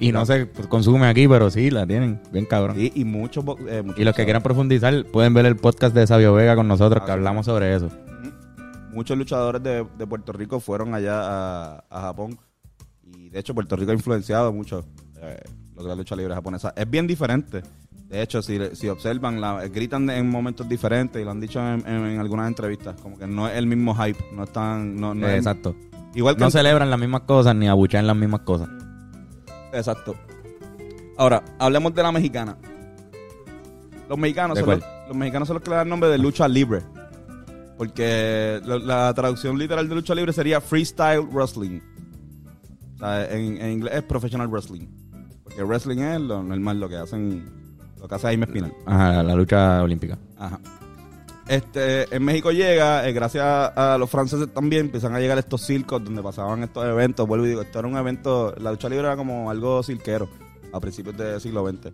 Y 0.00 0.12
no 0.12 0.24
se 0.26 0.48
consume 0.68 1.06
aquí, 1.06 1.26
pero 1.26 1.50
sí, 1.50 1.70
la 1.70 1.86
tienen. 1.86 2.20
Bien 2.32 2.44
cabrón. 2.46 2.76
Y, 2.78 2.92
y 2.94 3.04
muchos, 3.04 3.44
eh, 3.68 3.82
Y 3.96 4.04
los 4.04 4.14
que 4.14 4.24
quieran 4.24 4.42
profundizar 4.42 5.04
pueden 5.06 5.34
ver 5.34 5.46
el 5.46 5.56
podcast 5.56 5.94
de 5.94 6.06
Sabio 6.06 6.32
Vega 6.34 6.54
con 6.54 6.68
nosotros, 6.68 7.02
Ah, 7.02 7.06
que 7.06 7.12
hablamos 7.12 7.46
sobre 7.46 7.74
eso. 7.74 7.88
muchos 8.92 9.16
luchadores 9.18 9.62
de, 9.62 9.86
de 9.98 10.06
Puerto 10.06 10.32
Rico 10.32 10.60
fueron 10.60 10.94
allá 10.94 11.20
a, 11.22 11.84
a 11.90 12.00
Japón 12.02 12.38
y 13.04 13.28
de 13.28 13.38
hecho 13.40 13.54
Puerto 13.54 13.76
Rico 13.76 13.90
ha 13.90 13.94
influenciado 13.94 14.52
mucho 14.52 14.84
eh, 15.20 15.40
lo 15.76 15.82
que 15.82 15.88
la 15.88 15.94
lucha 15.94 16.14
libre 16.16 16.34
japonesa. 16.34 16.72
Es 16.76 16.88
bien 16.88 17.06
diferente. 17.06 17.62
De 18.08 18.22
hecho, 18.22 18.40
si, 18.40 18.58
si 18.74 18.88
observan, 18.88 19.40
la, 19.40 19.66
gritan 19.68 20.08
en 20.10 20.30
momentos 20.30 20.66
diferentes 20.68 21.20
y 21.20 21.24
lo 21.24 21.30
han 21.30 21.40
dicho 21.40 21.60
en, 21.60 21.86
en- 21.86 22.06
en 22.06 22.20
algunas 22.20 22.48
entrevistas, 22.48 22.98
como 23.02 23.18
que 23.18 23.26
no 23.26 23.46
es 23.48 23.56
el 23.56 23.66
mismo 23.66 23.94
hype, 23.94 24.18
no 24.32 24.44
están, 24.44 24.96
no, 24.96 25.14
no 25.14 25.28
es- 25.28 25.36
Exacto. 25.36 25.76
igual 26.14 26.36
que 26.36 26.40
No 26.40 26.46
en- 26.46 26.52
celebran 26.52 26.88
las 26.88 26.98
mismas 26.98 27.22
cosas 27.22 27.54
ni 27.54 27.68
abuchan 27.68 28.06
las 28.06 28.16
mismas 28.16 28.40
cosas. 28.40 28.68
Exacto. 29.72 30.14
Ahora, 31.16 31.42
hablemos 31.58 31.94
de 31.94 32.02
la 32.02 32.12
mexicana. 32.12 32.56
Los 34.08 34.18
mexicanos, 34.18 34.56
¿De 34.56 34.64
son 34.64 34.70
los, 34.70 34.84
los 35.08 35.16
mexicanos 35.16 35.48
son 35.48 35.54
los 35.54 35.62
que 35.62 35.70
le 35.70 35.76
dan 35.76 35.86
el 35.86 35.90
nombre 35.90 36.08
de 36.08 36.18
lucha 36.18 36.48
libre. 36.48 36.82
Porque 37.76 38.60
la, 38.64 38.78
la 38.78 39.14
traducción 39.14 39.58
literal 39.58 39.88
de 39.88 39.94
lucha 39.94 40.14
libre 40.14 40.32
sería 40.32 40.60
freestyle 40.60 41.20
wrestling. 41.20 41.80
O 42.94 42.98
sea, 42.98 43.30
en, 43.30 43.60
en 43.60 43.70
inglés 43.72 43.94
es 43.94 44.02
professional 44.02 44.48
wrestling. 44.48 44.86
Porque 45.44 45.62
wrestling 45.62 45.98
es 45.98 46.20
lo 46.20 46.42
normal, 46.42 46.80
lo 46.80 46.88
que 46.88 46.96
hacen, 46.96 47.78
lo 48.00 48.08
que 48.08 48.14
hace 48.14 48.26
Jaime 48.28 48.46
Espinal. 48.46 48.72
Ajá, 48.86 49.22
la 49.22 49.34
lucha 49.34 49.82
olímpica. 49.82 50.18
Ajá. 50.36 50.58
Este, 51.48 52.14
en 52.14 52.22
México 52.24 52.50
llega, 52.52 53.08
eh, 53.08 53.12
gracias 53.12 53.44
a 53.44 53.96
los 53.98 54.10
franceses 54.10 54.52
también, 54.52 54.86
empiezan 54.86 55.14
a 55.14 55.20
llegar 55.20 55.38
estos 55.38 55.62
circos 55.62 56.04
donde 56.04 56.22
pasaban 56.22 56.62
estos 56.62 56.84
eventos. 56.84 57.26
Vuelvo 57.26 57.46
y 57.46 57.48
digo, 57.50 57.62
esto 57.62 57.78
era 57.78 57.88
un 57.88 57.96
evento, 57.96 58.54
la 58.58 58.70
lucha 58.70 58.88
libre 58.88 59.06
era 59.06 59.16
como 59.16 59.50
algo 59.50 59.82
cirquero 59.82 60.28
a 60.72 60.78
principios 60.80 61.16
del 61.16 61.40
siglo 61.40 61.66
XX. 61.66 61.92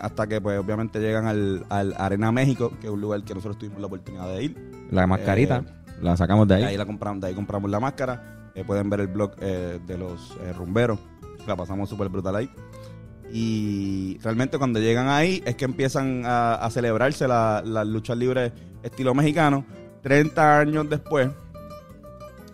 Hasta 0.00 0.26
que, 0.26 0.40
pues, 0.40 0.58
obviamente 0.58 0.98
llegan 0.98 1.26
al, 1.26 1.64
al 1.68 1.94
Arena 1.96 2.32
México, 2.32 2.72
que 2.80 2.88
es 2.88 2.92
un 2.92 3.00
lugar 3.00 3.22
que 3.22 3.32
nosotros 3.34 3.58
tuvimos 3.58 3.80
la 3.80 3.86
oportunidad 3.86 4.26
de 4.28 4.42
ir. 4.42 4.72
La 4.90 5.06
mascarita, 5.06 5.58
Eh, 5.58 5.94
la 6.02 6.16
sacamos 6.16 6.48
de 6.48 6.56
De 6.56 6.64
ahí. 6.64 6.70
ahí, 6.70 6.76
la 6.76 6.84
compramos, 6.86 7.20
de 7.20 7.28
ahí 7.28 7.34
compramos 7.34 7.70
la 7.70 7.78
máscara. 7.78 8.50
Eh, 8.56 8.64
pueden 8.64 8.90
ver 8.90 9.00
el 9.00 9.06
blog 9.08 9.36
de 9.36 9.98
los 9.98 10.36
rumberos. 10.56 10.98
La 11.46 11.54
pasamos 11.54 11.88
súper 11.88 12.08
brutal 12.08 12.34
ahí. 12.34 12.50
Y 13.32 14.18
realmente 14.22 14.58
cuando 14.58 14.78
llegan 14.78 15.08
ahí 15.08 15.42
es 15.44 15.56
que 15.56 15.64
empiezan 15.64 16.22
a, 16.24 16.68
celebrarse 16.70 17.26
la- 17.26 17.62
las 17.64 17.86
luchas 17.86 18.16
libres 18.16 18.52
estilo 18.82 19.14
mexicano. 19.14 19.64
30 20.02 20.58
años 20.60 20.88
después, 20.88 21.30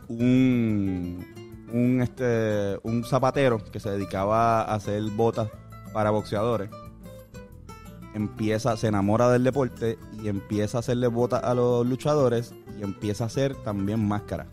un, 0.08 1.26
un, 1.72 2.00
este, 2.02 2.78
un 2.82 3.04
zapatero 3.04 3.58
que 3.70 3.80
se 3.80 3.90
dedicaba 3.90 4.62
a 4.62 4.74
hacer 4.74 5.02
botas 5.10 5.48
para 5.92 6.10
boxeadores 6.10 6.70
empieza, 8.14 8.76
se 8.76 8.88
enamora 8.88 9.30
del 9.30 9.44
deporte 9.44 9.98
y 10.22 10.28
empieza 10.28 10.78
a 10.78 10.80
hacerle 10.80 11.06
botas 11.08 11.42
a 11.44 11.54
los 11.54 11.86
luchadores 11.86 12.54
y 12.78 12.82
empieza 12.82 13.24
a 13.24 13.26
hacer 13.28 13.54
también 13.56 14.06
máscaras 14.06 14.48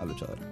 a 0.00 0.04
luchadores. 0.04 0.44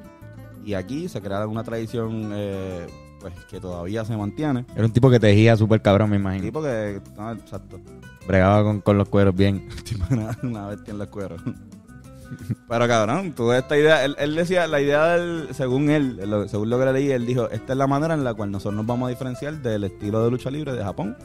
Y 0.65 0.75
aquí 0.75 1.09
se 1.09 1.21
crea 1.21 1.47
una 1.47 1.65
tradición 1.65 2.31
eh, 2.33 2.87
pues 3.23 3.33
que 3.49 3.59
todavía 3.61 4.05
se 4.05 4.15
mantiene. 4.17 4.67
Era 4.77 4.85
un 4.85 4.93
tipo 4.93 5.09
que 5.09 5.19
tejía 5.19 5.57
súper 5.57 5.81
cabrón, 5.81 6.11
me 6.11 6.17
imagino. 6.17 6.43
Tipo 6.45 6.63
que, 6.63 7.01
no, 7.17 7.33
exacto. 7.33 7.81
Bregaba 8.27 8.63
con, 8.63 8.81
con 8.83 8.99
los 8.99 9.09
cueros 9.09 9.35
bien. 9.35 9.67
Una, 10.11 10.37
una 10.43 10.67
bestia 10.67 10.93
en 10.93 10.99
la 10.99 11.07
cuero. 11.07 11.37
Pero 12.69 12.89
cabrón, 12.89 13.33
tú 13.33 13.53
esta 13.53 13.77
idea, 13.77 14.05
él, 14.05 14.17
él 14.19 14.35
decía, 14.35 14.67
la 14.67 14.81
idea 14.81 15.17
del, 15.17 15.49
según 15.55 15.91
él, 15.91 16.19
lo- 16.29 16.49
según 16.49 16.71
lo 16.71 16.79
que 16.79 16.85
le 16.87 16.93
leí, 16.95 17.11
él 17.11 17.27
dijo, 17.27 17.49
esta 17.51 17.73
es 17.73 17.79
la 17.79 17.87
manera 17.87 18.15
en 18.15 18.25
la 18.25 18.33
cual 18.35 18.51
nosotros 18.51 18.75
nos 18.75 18.87
vamos 18.87 19.07
a 19.07 19.11
diferenciar 19.11 19.61
del 19.61 19.85
estilo 19.85 20.25
de 20.25 20.31
lucha 20.31 20.51
libre 20.51 20.73
de 20.73 20.83
Japón 20.83 21.17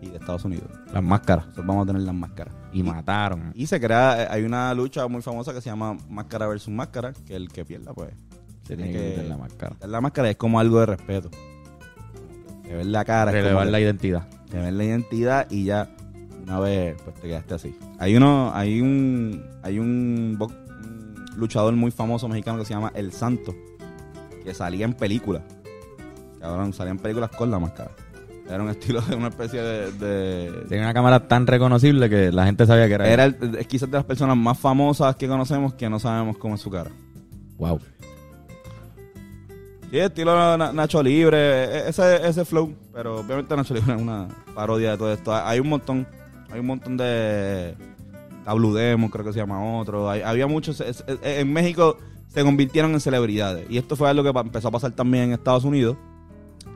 y 0.00 0.08
de 0.08 0.16
Estados 0.16 0.44
Unidos. 0.44 0.64
Las 0.92 1.02
máscaras. 1.04 1.44
Nosotros 1.46 1.66
vamos 1.66 1.84
a 1.84 1.86
tener 1.86 2.02
las 2.02 2.14
máscaras. 2.14 2.54
Y 2.72 2.82
mataron. 2.82 3.52
Y 3.54 3.66
se 3.66 3.80
crea, 3.80 4.22
eh, 4.24 4.28
hay 4.30 4.42
una 4.42 4.72
lucha 4.74 5.06
muy 5.06 5.22
famosa 5.22 5.52
que 5.52 5.60
se 5.60 5.70
llama 5.70 5.96
máscara 6.08 6.48
versus 6.48 6.72
máscara, 6.74 7.12
que 7.26 7.36
el 7.36 7.48
que 7.48 7.64
pierda, 7.64 7.92
pues, 7.94 8.10
Se 8.62 8.76
tiene 8.76 8.92
que 8.92 9.10
quitar 9.10 9.24
la 9.24 9.36
máscara. 9.36 9.74
quitar 9.74 9.88
la 9.90 10.00
máscara 10.00 10.30
es 10.30 10.36
como 10.36 10.60
algo 10.60 10.80
de 10.80 10.86
respeto. 10.86 11.30
De 12.64 12.76
ver 12.76 12.86
la 12.86 13.04
cara, 13.04 13.32
Relevar 13.32 13.64
que- 13.66 13.70
la 13.72 13.80
identidad. 13.80 14.28
de 14.50 14.60
ver 14.60 14.72
la 14.72 14.84
identidad 14.84 15.50
y 15.50 15.64
ya 15.64 15.88
una 16.42 16.58
vez 16.60 16.96
pues 17.02 17.16
te 17.16 17.28
quedaste 17.28 17.54
así. 17.54 17.76
Hay 17.98 18.16
uno, 18.16 18.52
hay 18.54 18.80
un, 18.80 19.44
hay 19.62 19.78
un, 19.78 20.38
luchador 21.36 21.74
muy 21.74 21.90
famoso 21.90 22.28
mexicano 22.28 22.58
que 22.58 22.64
se 22.64 22.74
llama 22.74 22.92
El 22.94 23.12
Santo, 23.12 23.54
que 24.44 24.52
salía 24.54 24.84
en 24.84 24.94
películas. 24.94 25.42
Cabrón, 26.40 26.72
salía 26.72 26.92
en 26.92 26.98
películas 26.98 27.30
con 27.30 27.50
la 27.50 27.58
máscara. 27.58 27.90
Era 28.48 28.62
un 28.62 28.70
estilo 28.70 29.00
de 29.02 29.14
una 29.14 29.28
especie 29.28 29.60
de, 29.62 29.92
de- 29.92 30.64
Tiene 30.68 30.82
una 30.84 30.94
cámara 30.94 31.28
tan 31.28 31.46
reconocible 31.46 32.08
que 32.10 32.32
la 32.32 32.46
gente 32.46 32.66
sabía 32.66 32.88
que 32.88 32.94
era. 32.94 33.08
era 33.08 33.24
el- 33.26 33.56
es 33.58 33.66
quizás 33.66 33.90
de 33.90 33.96
las 33.98 34.04
personas 34.04 34.36
más 34.36 34.58
famosas 34.58 35.14
que 35.16 35.28
conocemos 35.28 35.74
que 35.74 35.88
no 35.88 35.98
sabemos 36.00 36.36
cómo 36.36 36.56
es 36.56 36.60
su 36.60 36.70
cara. 36.70 36.90
Wow. 37.58 37.78
Sí, 39.90 39.98
estilo 39.98 40.56
Na- 40.56 40.72
Nacho 40.72 41.02
Libre, 41.02 41.36
e- 41.64 41.88
ese, 41.88 42.26
ese 42.28 42.44
flow, 42.44 42.72
pero 42.92 43.20
obviamente 43.20 43.56
Nacho 43.56 43.74
Libre 43.74 43.94
es 43.94 44.00
una 44.00 44.28
parodia 44.54 44.92
de 44.92 44.96
todo 44.98 45.12
esto. 45.12 45.34
Hay 45.34 45.58
un 45.58 45.68
montón, 45.68 46.06
hay 46.52 46.60
un 46.60 46.66
montón 46.66 46.96
de 46.96 47.74
Tablu 48.44 48.72
Demo, 48.72 49.10
creo 49.10 49.24
que 49.24 49.32
se 49.32 49.40
llama 49.40 49.78
otro. 49.78 50.08
Había 50.08 50.46
muchos, 50.46 50.80
es- 50.80 51.04
en 51.08 51.52
México 51.52 51.98
se 52.28 52.44
convirtieron 52.44 52.92
en 52.92 53.00
celebridades. 53.00 53.68
Y 53.68 53.78
esto 53.78 53.96
fue 53.96 54.08
algo 54.08 54.22
que 54.22 54.38
empezó 54.38 54.68
a 54.68 54.70
pasar 54.70 54.92
también 54.92 55.24
en 55.24 55.32
Estados 55.32 55.64
Unidos 55.64 55.96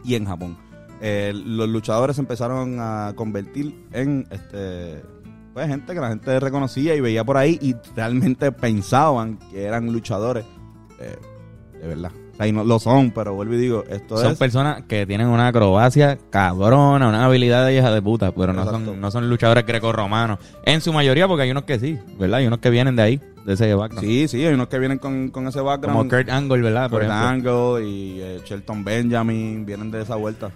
y 0.04 0.16
en 0.16 0.24
Japón. 0.24 0.58
Eh, 1.00 1.32
los 1.34 1.68
luchadores 1.68 2.18
empezaron 2.18 2.78
a 2.80 3.12
convertir 3.14 3.86
en 3.92 4.26
este 4.30 5.02
pues 5.52 5.68
gente 5.68 5.94
que 5.94 6.00
la 6.00 6.08
gente 6.08 6.40
reconocía 6.40 6.96
y 6.96 7.00
veía 7.00 7.22
por 7.22 7.36
ahí 7.36 7.58
y 7.62 7.76
realmente 7.94 8.50
pensaban 8.50 9.38
que 9.50 9.62
eran 9.64 9.92
luchadores 9.92 10.44
eh, 10.98 11.16
de 11.80 11.86
verdad. 11.86 12.10
O 12.34 12.36
sea, 12.36 12.48
y 12.48 12.52
no 12.52 12.64
lo 12.64 12.80
son, 12.80 13.12
pero 13.12 13.32
vuelvo 13.34 13.54
y 13.54 13.58
digo, 13.58 13.84
esto 13.88 14.16
Son 14.16 14.32
es 14.32 14.38
personas 14.38 14.82
que 14.88 15.06
tienen 15.06 15.28
una 15.28 15.46
acrobacia 15.46 16.18
cabrona, 16.30 17.08
una 17.08 17.24
habilidad 17.24 17.64
de 17.64 17.76
hija 17.76 17.92
de 17.92 18.02
puta, 18.02 18.32
pero 18.32 18.52
no 18.52 18.62
Exacto. 18.62 18.86
son, 18.86 19.00
no 19.00 19.10
son 19.12 19.30
luchadores 19.30 19.64
grecorromanos. 19.64 20.40
En 20.64 20.80
su 20.80 20.92
mayoría, 20.92 21.28
porque 21.28 21.44
hay 21.44 21.52
unos 21.52 21.62
que 21.62 21.78
sí, 21.78 21.96
¿verdad? 22.18 22.40
Hay 22.40 22.48
unos 22.48 22.58
que 22.58 22.70
vienen 22.70 22.96
de 22.96 23.02
ahí, 23.02 23.20
de 23.46 23.52
ese 23.52 23.72
background. 23.74 24.04
Sí, 24.04 24.26
sí, 24.26 24.44
hay 24.44 24.52
unos 24.52 24.66
que 24.66 24.80
vienen 24.80 24.98
con, 24.98 25.30
con 25.30 25.46
ese 25.46 25.60
background. 25.60 25.96
Como 25.96 26.10
Kurt 26.10 26.28
Angle, 26.28 26.62
¿verdad? 26.62 26.90
Kurt. 26.90 27.04
Angle 27.04 27.88
y 27.88 28.20
eh, 28.20 28.40
Shelton 28.44 28.82
Benjamin 28.82 29.64
vienen 29.64 29.92
de 29.92 30.02
esa 30.02 30.16
vuelta. 30.16 30.50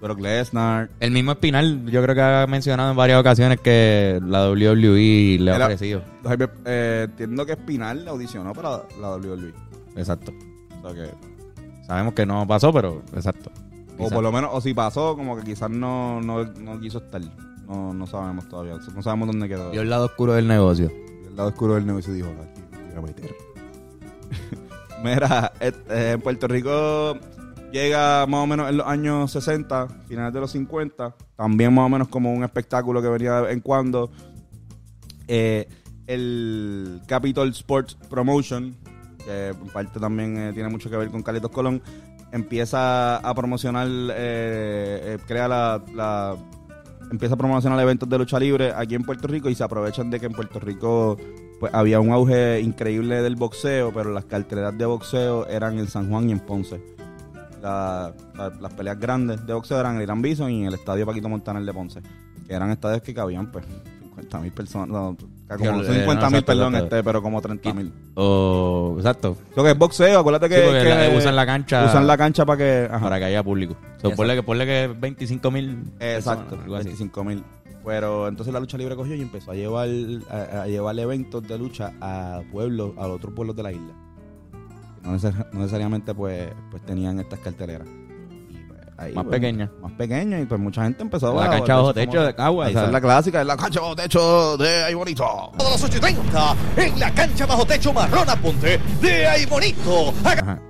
Brock 0.00 0.20
Lesnar. 0.20 0.90
El 1.00 1.10
mismo 1.12 1.32
Espinal, 1.32 1.86
yo 1.86 2.02
creo 2.02 2.14
que 2.14 2.20
ha 2.20 2.46
mencionado 2.46 2.90
en 2.90 2.96
varias 2.96 3.18
ocasiones 3.18 3.58
que 3.60 4.20
la 4.24 4.50
WWE 4.50 5.38
le 5.40 5.50
ha 5.50 5.56
ofrecido. 5.56 6.02
Eh, 6.66 7.06
entiendo 7.08 7.46
que 7.46 7.52
Espinal 7.52 8.06
audicionó 8.06 8.52
para 8.52 8.82
la 9.00 9.16
WWE. 9.16 9.52
Exacto. 9.96 10.32
O 10.84 10.92
sea 10.92 11.04
que, 11.04 11.10
Sabemos 11.86 12.14
que 12.14 12.24
no 12.24 12.46
pasó, 12.46 12.72
pero 12.72 13.02
exacto. 13.14 13.50
o 13.98 14.08
por 14.08 14.22
lo 14.22 14.32
menos, 14.32 14.50
o 14.52 14.60
si 14.60 14.72
pasó, 14.72 15.16
como 15.16 15.36
que 15.36 15.44
quizás 15.44 15.70
no, 15.70 16.20
no, 16.20 16.44
no 16.44 16.80
quiso 16.80 16.98
estar. 16.98 17.20
No, 17.66 17.92
no 17.92 18.06
sabemos 18.06 18.48
todavía. 18.48 18.76
No 18.94 19.02
sabemos 19.02 19.28
dónde 19.28 19.48
quedó. 19.48 19.70
Vio 19.70 19.82
el 19.82 19.90
lado 19.90 20.06
oscuro 20.06 20.32
del 20.32 20.48
negocio. 20.48 20.90
Y 21.22 21.26
el 21.26 21.36
lado 21.36 21.50
oscuro 21.50 21.74
del 21.74 21.86
negocio 21.86 22.12
dijo, 22.12 22.28
aquí 22.28 22.62
me 22.72 23.00
voy 23.00 23.10
a 23.10 23.14
meter. 23.14 23.34
Mira, 25.02 25.52
este, 25.60 26.12
en 26.12 26.20
Puerto 26.20 26.48
Rico 26.48 27.18
llega 27.70 28.26
más 28.26 28.40
o 28.40 28.46
menos 28.46 28.70
en 28.70 28.78
los 28.78 28.86
años 28.86 29.30
60, 29.30 29.88
finales 30.06 30.32
de 30.32 30.40
los 30.40 30.50
50, 30.52 31.14
también 31.36 31.74
más 31.74 31.86
o 31.86 31.88
menos 31.88 32.08
como 32.08 32.32
un 32.32 32.44
espectáculo 32.44 33.02
que 33.02 33.08
venía 33.08 33.34
de 33.36 33.42
vez 33.42 33.52
en 33.52 33.60
cuando. 33.60 34.10
Eh, 35.28 35.68
el 36.06 37.00
Capitol 37.06 37.48
Sports 37.50 37.96
Promotion, 38.08 38.76
que 39.24 39.48
en 39.48 39.68
parte 39.72 39.98
también 40.00 40.36
eh, 40.38 40.52
tiene 40.52 40.68
mucho 40.68 40.88
que 40.90 40.96
ver 40.96 41.10
con 41.10 41.22
Carlitos 41.22 41.50
Colón, 41.50 41.82
empieza 42.32 43.16
a 43.16 43.34
promocionar, 43.34 43.86
eh, 43.88 45.00
eh, 45.04 45.18
crea 45.26 45.48
la, 45.48 46.36
empieza 47.10 47.34
a 47.34 47.38
promocionar 47.38 47.78
eventos 47.80 48.08
de 48.08 48.18
lucha 48.18 48.38
libre 48.38 48.72
aquí 48.74 48.94
en 48.94 49.04
Puerto 49.04 49.28
Rico 49.28 49.48
y 49.48 49.54
se 49.54 49.62
aprovechan 49.64 50.10
de 50.10 50.18
que 50.20 50.26
en 50.26 50.32
Puerto 50.32 50.58
Rico 50.58 51.16
pues 51.60 51.72
había 51.72 52.00
un 52.00 52.10
auge 52.10 52.60
increíble 52.60 53.22
del 53.22 53.36
boxeo, 53.36 53.92
pero 53.94 54.12
las 54.12 54.24
carteleras 54.24 54.76
de 54.76 54.84
boxeo 54.86 55.46
eran 55.46 55.78
en 55.78 55.86
San 55.86 56.08
Juan 56.10 56.28
y 56.28 56.32
en 56.32 56.40
Ponce. 56.40 56.80
La- 57.62 58.12
la- 58.36 58.50
las 58.60 58.74
peleas 58.74 58.98
grandes 58.98 59.46
de 59.46 59.52
boxeo 59.54 59.78
eran 59.80 59.96
en 59.96 60.02
Irán 60.02 60.20
Bison 60.20 60.50
y 60.50 60.62
en 60.62 60.68
el 60.68 60.74
estadio 60.74 61.06
Paquito 61.06 61.28
Montaner 61.28 61.62
de 61.64 61.72
Ponce, 61.72 62.02
que 62.46 62.52
eran 62.52 62.70
estadios 62.70 63.00
que 63.02 63.14
cabían 63.14 63.50
pues 63.50 63.64
50 64.14 64.40
mil 64.40 64.52
personas, 64.52 64.88
no, 64.88 65.16
como 65.58 65.82
eh, 65.82 65.84
50 65.84 65.84
no, 65.84 65.90
mil, 65.90 66.14
exacto, 66.14 66.46
perdón, 66.46 66.74
exacto. 66.74 66.96
este, 66.96 67.04
pero 67.04 67.22
como 67.22 67.40
30 67.42 67.74
mil. 67.74 67.92
O, 68.14 68.94
exacto. 68.98 69.36
Lo 69.56 69.64
que 69.64 69.70
es 69.72 69.78
boxeo, 69.78 70.18
acuérdate 70.20 70.48
que, 70.48 70.56
Sí, 70.56 70.62
porque 70.64 70.82
que 70.82 70.88
la- 71.10 71.16
usan 71.18 71.36
la 71.36 71.46
cancha 71.46 71.84
usan 71.86 72.06
la 72.06 72.16
cancha 72.16 72.46
para 72.46 72.56
que... 72.58 72.88
ajá. 72.90 73.00
para 73.00 73.18
que 73.18 73.24
haya 73.26 73.42
público. 73.42 73.76
So, 74.00 74.10
ponle, 74.12 74.34
que, 74.36 74.42
ponle 74.42 74.66
que 74.66 74.94
25 74.98 75.50
mil. 75.50 75.78
Exacto. 76.00 76.58
25 76.68 77.24
mil. 77.24 77.44
Pero 77.84 78.28
entonces 78.28 78.52
la 78.54 78.60
lucha 78.60 78.78
libre 78.78 78.96
cogió 78.96 79.14
y 79.14 79.20
empezó 79.20 79.50
a 79.50 79.54
llevar 79.54 79.88
a, 80.30 80.62
a 80.62 80.66
llevar 80.66 80.98
eventos 80.98 81.46
de 81.46 81.58
lucha 81.58 81.92
a 82.00 82.40
pueblos, 82.50 82.92
a 82.96 83.06
los 83.06 83.16
otros 83.16 83.34
pueblos 83.34 83.54
de 83.56 83.62
la 83.62 83.72
isla. 83.72 83.92
No, 85.02 85.12
neces- 85.16 85.46
no 85.52 85.58
necesariamente 85.60 86.14
pues, 86.14 86.48
pues 86.70 86.82
tenían 86.86 87.20
estas 87.20 87.40
carteleras. 87.40 87.86
Pues, 88.96 89.06
ahí, 89.08 89.14
Más 89.14 89.24
pues, 89.24 89.40
pequeñas. 89.40 89.70
Más 89.82 89.92
pequeñas 89.92 90.42
y 90.42 90.46
pues 90.46 90.60
mucha 90.60 90.84
gente 90.84 91.02
empezó 91.02 91.34
La 91.34 91.44
a... 91.46 91.50
cancha 91.50 91.72
a- 91.72 91.76
bajo 91.76 91.88
eso 91.90 91.94
techo 91.94 92.10
como- 92.12 92.22
de 92.24 92.34
Cagua, 92.34 92.70
Esa 92.70 92.84
es 92.86 92.92
la 92.92 93.00
clásica, 93.00 93.40
es 93.40 93.46
la 93.46 93.56
cancha 93.56 93.80
bajo 93.80 93.96
techo 93.96 94.56
de 94.56 94.84
ahí 94.84 94.94
bonito. 94.94 95.24
Todos 95.58 95.72
los 95.72 95.84
8 95.84 95.96
y 95.96 96.00
30 96.00 96.56
en 96.76 97.00
la 97.00 97.14
cancha 97.14 97.46
bajo 97.46 97.64
techo 97.66 97.92
marrón 97.92 98.28
aponte 98.30 98.80
de 99.00 99.26
ahí 99.26 99.46
bonito. 99.46 100.12
Ajá. 100.24 100.60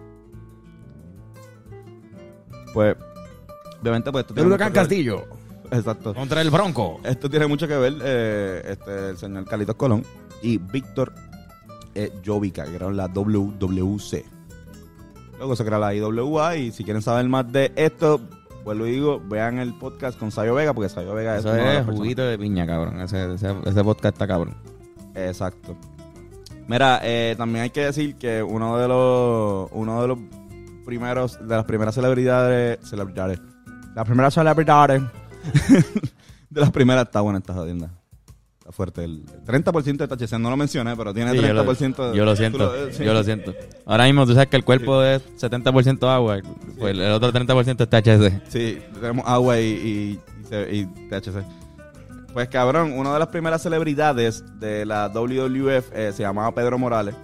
Pues, 2.73 2.97
obviamente 3.81 4.11
pues 4.11 4.23
esto 4.23 4.35
tiene 4.35 4.49
mucho 4.49 4.59
que 4.73 4.79
ver- 4.81 5.25
Exacto. 5.71 6.15
Contra 6.15 6.41
el 6.41 6.51
Bronco. 6.51 7.01
Esto 7.05 7.29
tiene 7.31 7.47
mucho 7.47 7.67
que 7.69 7.77
ver 7.77 7.95
eh, 8.03 8.63
este, 8.69 9.11
el 9.11 9.19
señor 9.19 9.45
Carlitos 9.45 9.75
Colón 9.77 10.05
y 10.43 10.59
Víctor 10.59 11.13
eh, 11.95 12.13
Jovica, 12.25 12.65
que 12.65 12.77
eran 12.77 12.97
la 12.97 13.07
WWC. 13.09 14.25
Luego 15.39 15.57
se 15.57 15.65
crea 15.65 15.79
la 15.79 15.95
IWA 15.95 16.57
y 16.57 16.73
si 16.73 16.85
quieren 16.85 17.03
saber 17.03 17.29
más 17.29 17.51
de 17.51 17.73
esto, 17.77 18.21
vuelvo 18.65 18.87
y 18.87 18.93
digo, 18.93 19.21
vean 19.29 19.59
el 19.59 19.75
podcast 19.75 20.19
con 20.19 20.31
Sayo 20.31 20.55
Vega, 20.55 20.73
porque 20.73 20.89
Sayo 20.89 21.15
Vega 21.15 21.37
Eso 21.37 21.51
es, 21.51 21.57
de 21.57 21.65
las 21.65 21.89
es 21.89 21.95
juguito 21.95 22.23
de 22.23 22.39
piña, 22.39 22.67
cabrón. 22.67 23.01
Ese, 23.01 23.35
ese, 23.35 23.55
ese 23.65 23.85
podcast 23.85 24.15
está 24.15 24.27
cabrón. 24.27 24.57
Exacto. 25.15 25.77
Mira, 26.67 27.01
eh, 27.03 27.35
también 27.37 27.65
hay 27.65 27.71
que 27.71 27.85
decir 27.85 28.17
que 28.17 28.43
uno 28.43 28.79
de 28.79 28.89
los 28.89 29.69
uno 29.73 30.01
de 30.01 30.09
los 30.09 30.19
primeros 30.87 31.39
de 31.47 31.57
las 31.57 31.65
primeras 31.65 31.95
celebridades 31.95 32.79
celebridades 32.89 33.41
las 33.95 34.07
primeras 34.07 34.35
celebridades 34.35 35.03
de 36.51 36.61
las 36.61 36.71
primeras 36.71 37.07
está 37.07 37.21
buena 37.21 37.39
esta 37.39 37.53
jodienda. 37.53 37.91
Está 38.65 38.73
fuerte 38.73 39.05
el 39.05 39.27
30% 39.45 40.07
de 40.07 40.09
THC, 40.09 40.39
no 40.39 40.49
lo 40.49 40.57
mencioné, 40.57 40.97
pero 40.97 41.13
tiene 41.13 41.33
Sí, 41.33 41.37
yo, 41.37 41.43
30% 41.43 41.99
lo, 41.99 42.11
de- 42.13 42.17
yo 42.17 42.25
lo 42.25 42.35
siento. 42.35 42.75
eh, 42.75 42.93
sí. 42.95 43.05
Yo 43.05 43.13
lo 43.13 43.23
siento. 43.23 43.55
Ahora 43.85 44.05
mismo 44.05 44.25
tú 44.25 44.33
sabes 44.33 44.49
que 44.49 44.57
el 44.57 44.65
cuerpo 44.65 45.03
es 45.03 45.21
70% 45.39 46.09
agua. 46.09 46.39
Pues 46.79 46.93
el 46.97 47.03
otro 47.13 47.31
30% 47.31 47.83
es 47.83 47.89
THC. 47.91 48.43
Sí, 48.51 48.79
tenemos 48.99 49.27
agua 49.29 49.61
y, 49.61 49.65
y, 49.67 50.21
y 50.43 50.45
se- 50.49 50.75
y 50.75 50.87
THC. 51.11 51.45
Pues 52.33 52.49
cabrón, 52.49 52.93
una 52.95 53.13
de 53.13 53.19
las 53.19 53.29
primeras 53.29 53.61
celebridades 53.63 54.43
de 54.59 54.87
la 54.87 55.11
WWF 55.11 55.93
eh, 55.95 56.13
se 56.15 56.23
llamaba 56.23 56.55
Pedro 56.55 56.79
Morales, 56.79 57.15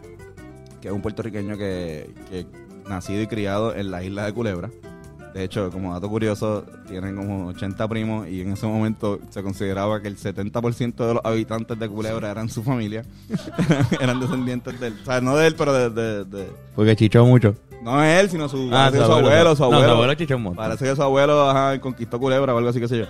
que 0.82 0.88
es 0.88 0.94
un 0.94 1.00
puertorriqueño 1.00 1.56
que, 1.56 2.10
que 2.28 2.44
nacido 2.86 3.22
y 3.22 3.26
criado 3.28 3.74
en 3.74 3.90
la 3.90 4.02
isla 4.04 4.26
de 4.26 4.34
Culebra. 4.34 4.68
De 5.34 5.44
hecho, 5.44 5.70
como 5.70 5.92
dato 5.94 6.08
curioso, 6.08 6.64
tienen 6.88 7.14
como 7.14 7.46
80 7.48 7.86
primos 7.88 8.26
y 8.28 8.40
en 8.40 8.52
ese 8.52 8.66
momento 8.66 9.20
se 9.30 9.42
consideraba 9.44 10.00
que 10.02 10.08
el 10.08 10.16
70% 10.16 10.94
de 11.06 11.14
los 11.14 11.24
habitantes 11.24 11.78
de 11.78 11.88
Culebra 11.88 12.30
eran 12.32 12.48
su 12.48 12.62
familia. 12.64 13.04
eran 14.00 14.18
descendientes 14.18 14.80
de 14.80 14.88
él. 14.88 14.96
O 15.02 15.04
sea, 15.04 15.20
no 15.20 15.36
de 15.36 15.46
él, 15.46 15.54
pero 15.56 15.72
de... 15.72 15.90
de- 15.90 16.24
de- 16.24 16.50
Porque 16.74 16.96
chichó 16.96 17.24
mucho. 17.24 17.54
no 17.82 18.02
es 18.02 18.18
él, 18.20 18.28
sino 18.30 18.48
su, 18.48 18.68
Ah, 18.72 18.86
su 18.88 18.92
que 18.92 18.98
su 18.98 19.04
abuelo. 19.04 19.28
abuelo. 19.28 19.54
Su 19.56 19.62
No, 19.62 19.66
abuelo, 19.68 19.84
su 19.86 19.92
abuelo 19.94 20.14
chichó 20.14 20.38
montón. 20.38 20.56
Parece 20.64 20.84
que 20.84 20.96
su 20.96 21.02
abuelo 21.02 21.48
ajá, 21.48 21.80
conquistó 21.80 22.18
Culebra 22.18 22.52
o 22.52 22.58
algo 22.58 22.70
así, 22.70 22.80
que 22.80 22.88
sé 22.88 22.98
yo. 22.98 23.04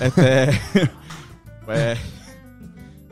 Este, 0.00 0.50
pues, 1.64 1.98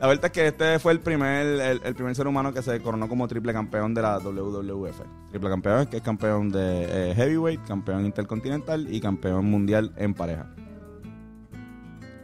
La 0.01 0.07
verdad 0.07 0.25
es 0.25 0.31
que 0.31 0.47
este 0.47 0.79
fue 0.79 0.93
el 0.93 0.99
primer, 0.99 1.45
el, 1.45 1.79
el 1.83 1.93
primer 1.93 2.15
ser 2.15 2.25
humano 2.25 2.51
que 2.51 2.63
se 2.63 2.81
coronó 2.81 3.07
como 3.07 3.27
triple 3.27 3.53
campeón 3.53 3.93
de 3.93 4.01
la 4.01 4.17
WWF. 4.17 4.99
Triple 5.29 5.49
campeón, 5.51 5.85
que 5.85 5.97
es 5.97 6.01
campeón 6.01 6.49
de 6.49 7.11
eh, 7.11 7.13
heavyweight, 7.15 7.63
campeón 7.67 8.07
intercontinental 8.07 8.91
y 8.91 8.99
campeón 8.99 9.45
mundial 9.45 9.93
en 9.97 10.15
pareja. 10.15 10.55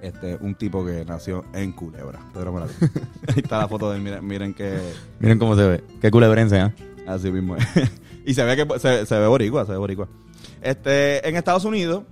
Este, 0.01 0.39
un 0.41 0.55
tipo 0.55 0.83
que 0.83 1.05
nació 1.05 1.45
en 1.53 1.71
Culebra. 1.71 2.19
Pedro 2.33 2.51
Morales. 2.51 2.75
Ahí 3.27 3.43
está 3.43 3.59
la 3.59 3.67
foto 3.67 3.91
de 3.91 3.97
él, 3.97 4.01
miren, 4.01 4.25
miren 4.25 4.53
que 4.55 4.79
Miren 5.19 5.37
cómo 5.37 5.55
se 5.55 5.67
ve. 5.67 5.83
Qué 6.01 6.09
culebrense, 6.09 6.59
¿eh? 6.59 6.73
Así 7.05 7.31
mismo 7.31 7.57
es. 7.57 7.63
y 8.25 8.33
se 8.33 8.43
ve 8.43 8.55
que 8.55 8.79
se, 8.79 9.05
se 9.05 9.19
ve 9.19 9.27
boricua, 9.27 9.67
se 9.67 9.73
ve 9.73 9.77
boricua. 9.77 10.07
Este, 10.63 11.29
en 11.29 11.35
Estados 11.35 11.63
Unidos, 11.63 12.05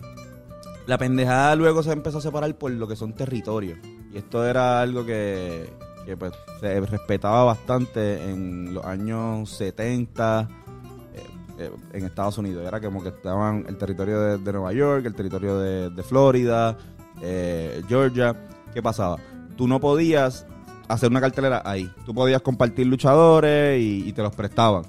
la 0.86 1.00
pendejada 1.00 1.56
luego 1.56 1.82
se 1.82 1.92
empezó 1.92 2.20
a 2.20 2.22
separar 2.22 2.56
por 2.56 2.70
lo 2.70 2.88
que 2.88 2.96
son 2.96 3.14
territorios. 3.14 3.80
Y 4.16 4.20
esto 4.20 4.46
era 4.48 4.80
algo 4.82 5.06
que, 5.06 5.70
que, 6.06 6.16
pues, 6.16 6.32
se 6.62 6.80
respetaba 6.80 7.44
bastante 7.44 8.24
en 8.30 8.74
los 8.74 8.86
años 8.86 9.50
70 9.50 10.48
eh, 11.14 11.24
eh, 11.60 11.72
en 11.92 12.06
Estados 12.06 12.38
Unidos. 12.38 12.66
Era 12.66 12.80
como 12.80 13.04
que 13.04 13.10
estaban 13.10 13.66
el 13.68 13.78
territorio 13.78 14.22
de, 14.22 14.38
de 14.38 14.54
Nueva 14.54 14.72
York, 14.72 15.06
el 15.06 15.14
territorio 15.16 15.60
de, 15.60 15.90
de 15.90 16.02
Florida, 16.04 16.78
eh, 17.22 17.84
Georgia. 17.90 18.34
¿Qué 18.74 18.82
pasaba? 18.82 19.18
Tú 19.58 19.68
no 19.68 19.82
podías 19.82 20.46
hacer 20.88 21.10
una 21.12 21.20
cartelera 21.20 21.62
ahí. 21.66 21.92
Tú 22.06 22.16
podías 22.16 22.42
compartir 22.42 22.88
luchadores 22.88 23.82
y, 23.84 24.14
te 24.14 24.22
los 24.22 24.34
prestaban. 24.34 24.84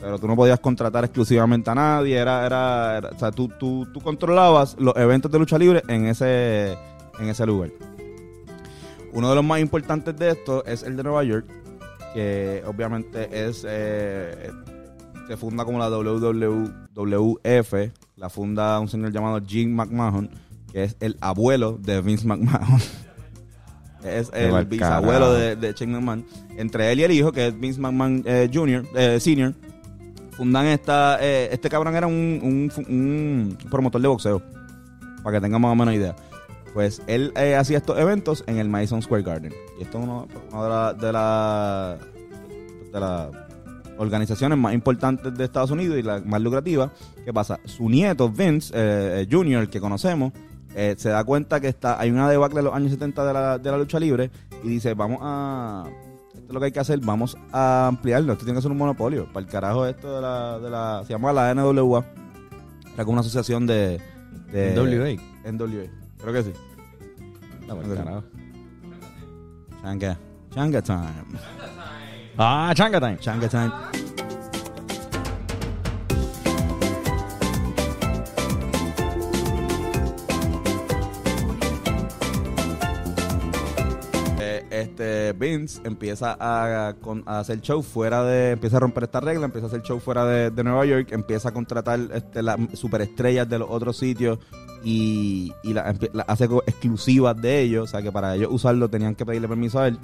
Pero 0.00 0.18
tú 0.18 0.26
no 0.26 0.34
podías 0.34 0.58
contratar 0.58 1.04
exclusivamente 1.04 1.70
a 1.70 1.76
nadie. 1.76 2.16
Era, 2.16 2.44
era, 2.44 2.98
era- 2.98 3.10
o 3.10 3.18
sea, 3.20 3.30
tú, 3.30 3.46
tú, 3.60 3.86
tú 3.94 4.00
controlabas 4.00 4.74
los 4.80 4.96
eventos 4.96 5.30
de 5.30 5.38
lucha 5.38 5.56
libre 5.56 5.84
en 5.86 6.06
ese, 6.06 6.72
en 7.20 7.28
ese 7.28 7.46
lugar. 7.46 7.70
Uno 9.12 9.28
de 9.28 9.34
los 9.34 9.44
más 9.44 9.60
importantes 9.60 10.16
de 10.16 10.30
estos 10.30 10.62
es 10.66 10.82
el 10.82 10.96
de 10.96 11.02
Nueva 11.02 11.22
York, 11.24 11.46
que 12.14 12.62
obviamente 12.66 13.28
es 13.48 13.64
eh, 13.68 14.50
se 15.28 15.36
funda 15.36 15.64
como 15.64 15.78
la 15.78 15.88
WWF, 15.90 17.74
la 18.16 18.28
funda 18.30 18.78
un 18.80 18.88
señor 18.88 19.12
llamado 19.12 19.40
Jim 19.46 19.74
McMahon, 19.74 20.30
que 20.72 20.84
es 20.84 20.96
el 21.00 21.16
abuelo 21.20 21.78
de 21.80 22.00
Vince 22.00 22.26
McMahon. 22.26 22.80
es 24.04 24.30
el 24.34 24.50
bisabuelo 24.64 25.32
de, 25.34 25.56
de 25.56 25.72
Shane 25.74 25.92
McMahon. 25.92 26.24
Entre 26.56 26.90
él 26.92 27.00
y 27.00 27.04
el 27.04 27.12
hijo, 27.12 27.32
que 27.32 27.48
es 27.48 27.58
Vince 27.60 27.80
McMahon 27.80 28.22
eh, 28.26 28.50
Jr., 28.52 28.84
eh, 28.94 29.20
Senior, 29.20 29.54
fundan 30.32 30.66
esta. 30.66 31.18
eh, 31.20 31.50
este 31.52 31.68
cabrón 31.68 31.94
era 31.96 32.06
un, 32.06 32.40
un 32.42 32.70
fu- 32.70 32.82
un 32.90 33.56
promotor 33.70 34.00
de 34.00 34.08
boxeo, 34.08 34.42
para 35.22 35.36
que 35.36 35.42
tengan 35.42 35.60
más 35.60 35.72
o 35.72 35.76
menos 35.76 35.94
idea. 35.94 36.16
Pues 36.74 37.02
él 37.06 37.32
eh, 37.36 37.54
hacía 37.54 37.78
estos 37.78 37.98
eventos 37.98 38.44
en 38.46 38.58
el 38.58 38.68
Madison 38.68 39.02
Square 39.02 39.22
Garden. 39.22 39.52
Y 39.78 39.82
esto 39.82 39.98
es 39.98 40.04
uno, 40.04 40.28
una 40.52 40.62
de 40.62 40.68
las 40.68 40.98
de 40.98 41.12
la, 41.12 41.98
de 42.92 43.00
las 43.00 43.28
organizaciones 43.98 44.58
más 44.58 44.74
importantes 44.74 45.34
de 45.34 45.44
Estados 45.44 45.70
Unidos 45.70 45.98
y 45.98 46.02
la 46.02 46.20
más 46.20 46.40
lucrativa. 46.40 46.92
¿Qué 47.24 47.32
pasa? 47.32 47.60
Su 47.64 47.88
nieto, 47.88 48.28
Vince 48.28 48.72
eh, 48.74 49.22
eh, 49.22 49.28
Jr., 49.30 49.62
el 49.62 49.70
que 49.70 49.80
conocemos, 49.80 50.32
eh, 50.74 50.94
se 50.96 51.10
da 51.10 51.22
cuenta 51.24 51.60
que 51.60 51.68
está 51.68 52.00
hay 52.00 52.10
una 52.10 52.28
debacle 52.28 52.58
de 52.58 52.62
los 52.64 52.74
años 52.74 52.90
70 52.90 53.24
de 53.24 53.32
la, 53.32 53.58
de 53.58 53.70
la 53.70 53.78
lucha 53.78 54.00
libre 54.00 54.30
y 54.62 54.68
dice, 54.68 54.94
vamos 54.94 55.18
a... 55.22 55.84
Esto 56.34 56.46
es 56.48 56.54
lo 56.54 56.60
que 56.60 56.66
hay 56.66 56.72
que 56.72 56.80
hacer, 56.80 56.98
vamos 57.00 57.36
a 57.52 57.88
ampliarlo. 57.88 58.32
Esto 58.32 58.44
tiene 58.44 58.58
que 58.58 58.62
ser 58.62 58.70
un 58.70 58.78
monopolio. 58.78 59.26
Para 59.32 59.44
el 59.44 59.52
carajo 59.52 59.86
esto 59.86 60.16
de 60.16 60.22
la... 60.22 60.58
De 60.58 60.70
la 60.70 61.02
se 61.06 61.12
llama 61.12 61.32
la 61.32 61.54
NWA. 61.54 62.04
Era 62.94 63.04
como 63.04 63.12
una 63.12 63.20
asociación 63.20 63.66
de... 63.66 64.00
de 64.50 64.74
NWA. 64.74 65.52
NWA. 65.52 66.01
Creo 66.22 66.32
que 66.32 66.42
sí. 66.44 66.52
No, 67.66 67.74
por 67.74 67.84
Creo 67.84 67.90
que 67.94 67.96
sí. 67.96 68.04
carajo. 68.04 68.24
Changa. 69.82 70.18
Changa 70.54 70.82
time. 70.82 71.38
Ah, 72.38 72.72
changa 72.74 73.00
time. 73.00 73.18
Changa 73.18 73.48
time. 73.48 73.72
Vince 85.58 85.80
empieza 85.84 86.36
a, 86.38 86.94
a 87.26 87.38
hacer 87.38 87.60
show 87.60 87.82
fuera 87.82 88.22
de 88.24 88.50
empieza 88.52 88.76
a 88.76 88.80
romper 88.80 89.04
esta 89.04 89.20
regla 89.20 89.44
empieza 89.46 89.66
a 89.66 89.68
hacer 89.68 89.82
show 89.82 89.98
fuera 90.00 90.24
de, 90.24 90.50
de 90.50 90.64
Nueva 90.64 90.84
York 90.86 91.08
empieza 91.12 91.50
a 91.50 91.52
contratar 91.52 92.00
este, 92.12 92.42
las 92.42 92.58
superestrellas 92.74 93.48
de 93.48 93.58
los 93.58 93.68
otros 93.70 93.96
sitios 93.96 94.38
y, 94.84 95.52
y 95.62 95.72
la, 95.72 95.92
empie- 95.92 96.10
la 96.12 96.22
hace 96.22 96.44
exclusivas 96.66 97.40
de 97.40 97.60
ellos 97.60 97.84
o 97.84 97.86
sea 97.86 98.02
que 98.02 98.10
para 98.12 98.34
ellos 98.34 98.48
usarlo 98.50 98.88
tenían 98.88 99.14
que 99.14 99.24
pedirle 99.26 99.48
permiso 99.48 99.78
a 99.80 99.88
él 99.88 99.98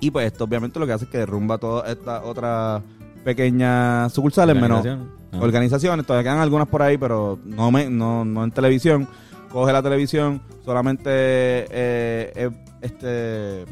y 0.00 0.10
pues 0.10 0.26
esto 0.26 0.44
obviamente 0.44 0.78
lo 0.78 0.86
que 0.86 0.92
hace 0.92 1.04
es 1.06 1.10
que 1.10 1.18
derrumba 1.18 1.58
todas 1.58 1.90
estas 1.90 2.22
otras 2.24 2.82
pequeñas 3.24 4.12
sucursales 4.12 4.54
menos. 4.54 4.86
Ah. 4.86 5.38
organizaciones, 5.40 6.06
todavía 6.06 6.30
quedan 6.30 6.40
algunas 6.42 6.68
por 6.68 6.80
ahí, 6.82 6.96
pero 6.96 7.38
no 7.44 7.70
me, 7.70 7.90
no, 7.90 8.24
no 8.24 8.44
en 8.44 8.50
televisión. 8.50 9.06
Coge 9.52 9.72
la 9.72 9.82
televisión, 9.82 10.40
solamente 10.64 11.10
eh, 11.10 12.32
eh, 12.34 12.50
este 12.80 13.64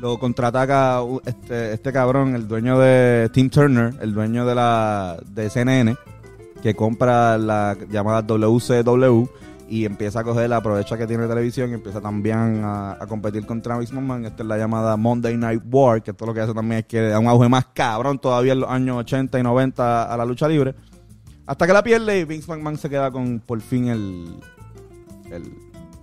lo 0.00 0.18
contraataca 0.18 1.02
u- 1.02 1.20
este, 1.24 1.72
este 1.72 1.92
cabrón, 1.92 2.34
el 2.34 2.46
dueño 2.48 2.78
de 2.78 3.30
Tim 3.32 3.48
Turner, 3.50 3.94
el 4.00 4.12
dueño 4.12 4.44
de 4.46 4.54
la 4.54 5.16
de 5.26 5.48
CNN, 5.50 5.96
que 6.62 6.74
compra 6.74 7.38
la 7.38 7.76
llamada 7.90 8.22
WCW 8.22 9.26
y 9.68 9.84
empieza 9.84 10.20
a 10.20 10.24
coger 10.24 10.48
la 10.48 10.58
aprovecha 10.58 10.96
que 10.96 11.06
tiene 11.08 11.26
televisión 11.26 11.70
y 11.70 11.74
empieza 11.74 12.00
también 12.00 12.62
a, 12.64 12.98
competir 13.08 13.44
contra 13.46 13.76
Vince 13.78 13.92
McMahon. 13.94 14.24
Esta 14.26 14.42
es 14.42 14.48
la 14.48 14.56
llamada 14.58 14.96
Monday 14.96 15.36
Night 15.36 15.62
War, 15.70 16.02
que 16.02 16.12
esto 16.12 16.24
lo 16.24 16.32
que 16.34 16.40
hace 16.40 16.54
también 16.54 16.80
es 16.80 16.86
que 16.86 17.00
da 17.00 17.18
un 17.18 17.26
auge 17.26 17.48
más 17.48 17.66
cabrón 17.74 18.18
todavía 18.18 18.52
en 18.52 18.60
los 18.60 18.70
años 18.70 18.96
80 18.98 19.38
y 19.38 19.42
90 19.42 20.12
a 20.12 20.16
la 20.16 20.24
lucha 20.24 20.46
libre. 20.46 20.74
Hasta 21.46 21.66
que 21.66 21.72
la 21.72 21.82
pierde 21.82 22.20
y 22.20 22.24
Vince 22.24 22.50
McMahon 22.50 22.76
se 22.76 22.88
queda 22.90 23.10
con 23.10 23.40
por 23.40 23.60
fin 23.60 23.88
el, 23.88 24.36
el, 25.30 25.52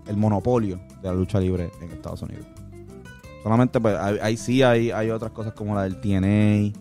el 0.07 0.17
monopolio 0.17 0.79
de 1.01 1.07
la 1.07 1.13
lucha 1.13 1.39
libre 1.39 1.71
en 1.81 1.91
Estados 1.91 2.21
Unidos. 2.21 2.45
Solamente 3.43 3.79
pues 3.79 3.97
ahí, 3.99 4.17
ahí 4.21 4.37
sí 4.37 4.63
hay, 4.63 4.91
hay 4.91 5.09
otras 5.09 5.31
cosas 5.31 5.53
como 5.53 5.75
la 5.75 5.83
del 5.83 5.99
TNA, 5.99 6.79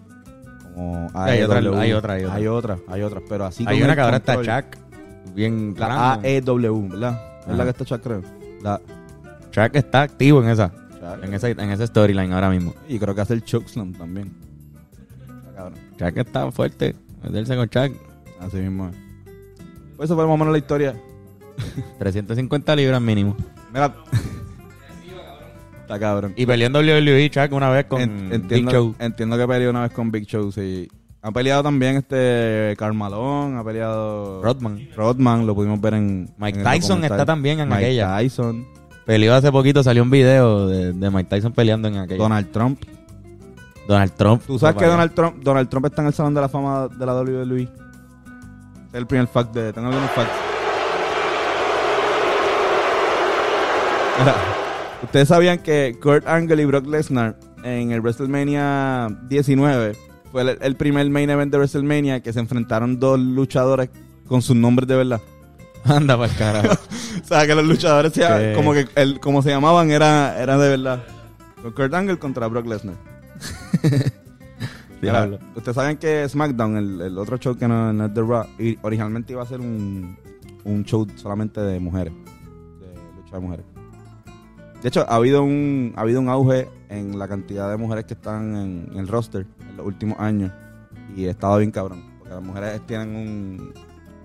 como 0.75 1.11
Hay 1.13 1.43
otra, 1.43 1.59
AEW. 1.59 1.75
hay 1.77 1.93
otra, 1.93 2.13
hay 2.15 2.25
otra. 2.25 2.35
hay 2.37 2.47
otras, 2.47 2.81
hay 2.89 3.03
otras, 3.03 3.23
pero 3.29 3.45
así 3.45 3.65
Hay 3.67 3.83
una 3.83 3.95
que 3.95 4.01
ahora 4.01 4.17
está 4.19 4.37
Chuck. 4.37 4.77
Bien 5.35 5.75
La. 5.77 6.15
AEW, 6.23 6.89
¿verdad? 6.89 7.21
Es 7.49 7.57
la 7.57 7.65
que 7.65 7.71
está 7.71 7.85
Chuck, 7.85 8.01
creo. 8.03 8.23
La 8.63 8.81
Chuck 9.51 9.75
está 9.75 10.03
activo 10.03 10.43
en 10.43 10.51
esa. 10.51 10.71
Chuck. 10.71 11.25
En 11.25 11.35
esa, 11.35 11.49
en 11.49 11.71
esa 11.71 11.87
storyline 11.87 12.33
ahora 12.33 12.49
mismo. 12.49 12.75
Y 12.89 12.99
creo 12.99 13.15
que 13.15 13.21
hace 13.23 13.35
el 13.35 13.43
Chokeslam 13.45 13.93
también. 13.95 14.33
Cabrón. 15.57 15.75
Chuck 15.99 16.17
está 16.17 16.51
fuerte. 16.53 16.95
Meterse 17.25 17.57
con 17.57 17.69
Chuck. 17.69 17.93
Así 18.41 18.59
mismo 18.59 18.89
es. 18.89 18.97
Pues 19.97 20.09
eso 20.09 20.15
fue 20.17 20.25
más 20.27 20.35
o 20.35 20.37
menos 20.37 20.53
la 20.53 20.59
historia. 20.59 20.95
350 21.99 22.77
libras 22.77 23.01
mínimo. 23.01 23.37
Mira. 23.73 23.95
Está 25.95 25.99
cabrón. 26.07 26.35
Y 26.37 26.47
peleó 26.47 26.67
en 26.67 26.75
WWE 26.75 27.31
Chuck 27.31 27.53
una 27.53 27.71
vez 27.71 27.85
con 27.87 28.01
En- 28.01 28.49
Big 28.49 28.69
Show. 28.69 28.95
entiendo 28.99 29.37
que 29.37 29.47
peleó 29.47 29.71
una 29.71 29.83
vez 29.83 29.93
con 29.93 30.11
Big 30.11 30.27
Show, 30.27 30.51
sí. 30.53 30.89
Ha 31.25 31.31
peleado 31.31 31.63
también 31.63 31.97
este 31.97 32.75
Carmalón, 32.77 33.57
ha 33.57 33.63
peleado 33.65 34.43
Rodman. 34.43 34.89
Rodman, 34.97 35.47
lo 35.47 35.55
pudimos 35.55 35.81
ver 35.81 35.95
en 35.95 36.29
Mike 36.37 36.59
en 36.59 36.65
Tyson 36.65 37.05
está 37.05 37.25
también 37.25 37.61
en 37.61 37.69
Mike 37.69 37.85
aquella. 37.85 38.17
Tyson, 38.17 38.67
Peleó 39.07 39.35
hace 39.35 39.51
poquito, 39.51 39.83
salió 39.83 40.03
un 40.03 40.11
video 40.11 40.67
de, 40.67 40.93
de 40.93 41.11
Mike 41.11 41.29
Tyson 41.29 41.53
peleando 41.53 41.89
en 41.89 41.99
aquella. 41.99 42.23
Donald 42.23 42.51
Trump. 42.51 42.83
Donald 43.87 44.13
Trump. 44.13 44.43
Tú 44.47 44.59
sabes 44.59 44.77
que. 44.77 44.87
Donald 44.87 45.13
Trump, 45.13 45.43
Donald 45.43 45.69
Trump 45.69 45.87
está 45.87 46.03
en 46.03 46.09
el 46.09 46.15
Salón 46.15 46.35
de 46.35 46.41
la 46.41 46.49
Fama 46.49 46.89
de 46.89 47.07
la 47.07 47.15
WWE. 47.15 47.63
Es 47.63 47.69
el 48.95 49.07
primer 49.07 49.27
fact 49.27 49.53
de. 49.55 49.73
Tengo 49.73 49.89
algunos 49.89 50.11
facts. 50.11 50.31
Ustedes 55.03 55.29
sabían 55.29 55.59
que 55.59 55.97
Kurt 56.01 56.27
Angle 56.27 56.63
y 56.63 56.65
Brock 56.65 56.87
Lesnar 56.87 57.37
en 57.65 57.91
el 57.93 58.01
WrestleMania 58.01 59.09
19 59.29 59.97
fue 60.31 60.43
el, 60.43 60.59
el 60.61 60.77
primer 60.77 61.09
main 61.11 61.29
event 61.29 61.51
de 61.53 61.59
WrestleMania 61.59 62.21
que 62.23 62.33
se 62.33 62.41
enfrentaron 62.41 62.99
dos 62.99 63.19
luchadores 63.19 63.91
con 64.27 64.43
sus 64.43 64.57
nombres 64.57 64.89
de 64.89 64.97
verdad. 64.97 65.21
Anda 65.85 66.17
para 66.17 66.33
carajo. 66.35 66.75
O 67.23 67.25
sea, 67.25 67.47
que 67.47 67.55
los 67.55 67.65
luchadores 67.65 68.13
se- 68.13 68.21
¿Qué? 68.23 68.53
como 68.57 68.73
que 68.73 68.87
el, 68.97 69.21
como 69.21 69.43
se 69.43 69.51
llamaban 69.51 69.91
era, 69.91 70.41
era 70.43 70.57
de 70.59 70.69
verdad. 70.71 71.05
Kurt 71.75 71.93
Angle 71.95 72.19
contra 72.19 72.47
Brock 72.49 72.67
Lesnar. 72.67 72.97
Diablo. 75.03 75.39
Ustedes 75.57 75.75
saben 75.75 75.97
que 75.99 76.29
SmackDown, 76.29 76.77
el, 76.77 77.01
el 77.01 77.19
otro 77.19 77.37
show 77.37 77.57
que 77.57 77.67
no, 77.69 77.93
no 77.93 78.07
es 78.07 78.15
The 78.15 78.21
Raw, 78.21 78.47
originalmente 78.83 79.33
iba 79.33 79.43
a 79.43 79.47
ser 79.47 79.61
un, 79.61 80.17
un 80.65 80.85
show 80.85 81.07
solamente 81.17 81.61
de 81.61 81.81
mujeres, 81.81 82.13
de 82.81 82.95
lucha 83.21 83.35
de 83.37 83.41
mujeres. 83.41 83.67
De 84.83 84.89
hecho, 84.89 85.07
ha 85.09 85.15
habido 85.15 85.45
un 85.45 85.93
ha 85.97 86.01
habido 86.01 86.21
un 86.21 86.29
auge 86.29 86.69
en 86.89 87.19
la 87.19 87.29
cantidad 87.29 87.71
de 87.71 87.77
mujeres 87.77 88.05
que 88.05 88.15
están 88.15 88.57
en, 88.57 88.89
en 88.93 88.99
el 88.99 89.09
roster 89.09 89.47
en 89.61 89.77
los 89.77 89.87
últimos 89.87 90.19
años 90.19 90.51
y 91.17 91.27
ha 91.27 91.31
estado 91.31 91.59
bien 91.59 91.71
cabrón, 91.71 92.03
porque 92.19 92.35
las 92.35 92.43
mujeres 92.43 92.85
tienen 92.87 93.15
un, 93.15 93.75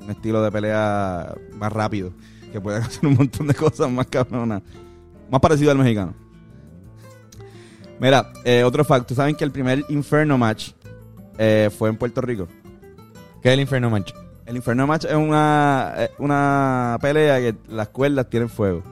un 0.04 0.10
estilo 0.10 0.42
de 0.42 0.52
pelea 0.52 1.36
más 1.56 1.72
rápido, 1.72 2.12
que 2.52 2.60
pueden 2.60 2.82
hacer 2.84 3.06
un 3.06 3.16
montón 3.16 3.48
de 3.48 3.54
cosas 3.54 3.92
más 3.92 4.08
cabronas, 4.08 4.62
más 5.30 5.42
parecido 5.42 5.72
al 5.72 5.78
mexicano. 5.78 6.14
Mira, 8.00 8.32
eh, 8.44 8.64
otro 8.64 8.86
facto. 8.86 9.16
¿Saben 9.16 9.36
que 9.36 9.44
el 9.44 9.52
primer 9.52 9.84
Inferno 9.90 10.38
Match 10.38 10.72
eh, 11.38 11.70
fue 11.76 11.90
en 11.90 11.98
Puerto 11.98 12.22
Rico? 12.22 12.48
¿Qué 13.42 13.50
es 13.50 13.54
el 13.54 13.60
Inferno 13.60 13.90
Match? 13.90 14.14
El 14.46 14.56
Inferno 14.56 14.88
Match 14.88 15.06
es 15.06 15.16
una, 15.16 15.94
una 16.20 16.98
pelea 17.02 17.40
que 17.40 17.56
las 17.68 17.90
cuerdas 17.90 18.30
tienen 18.30 18.50
fuego. 18.50 18.84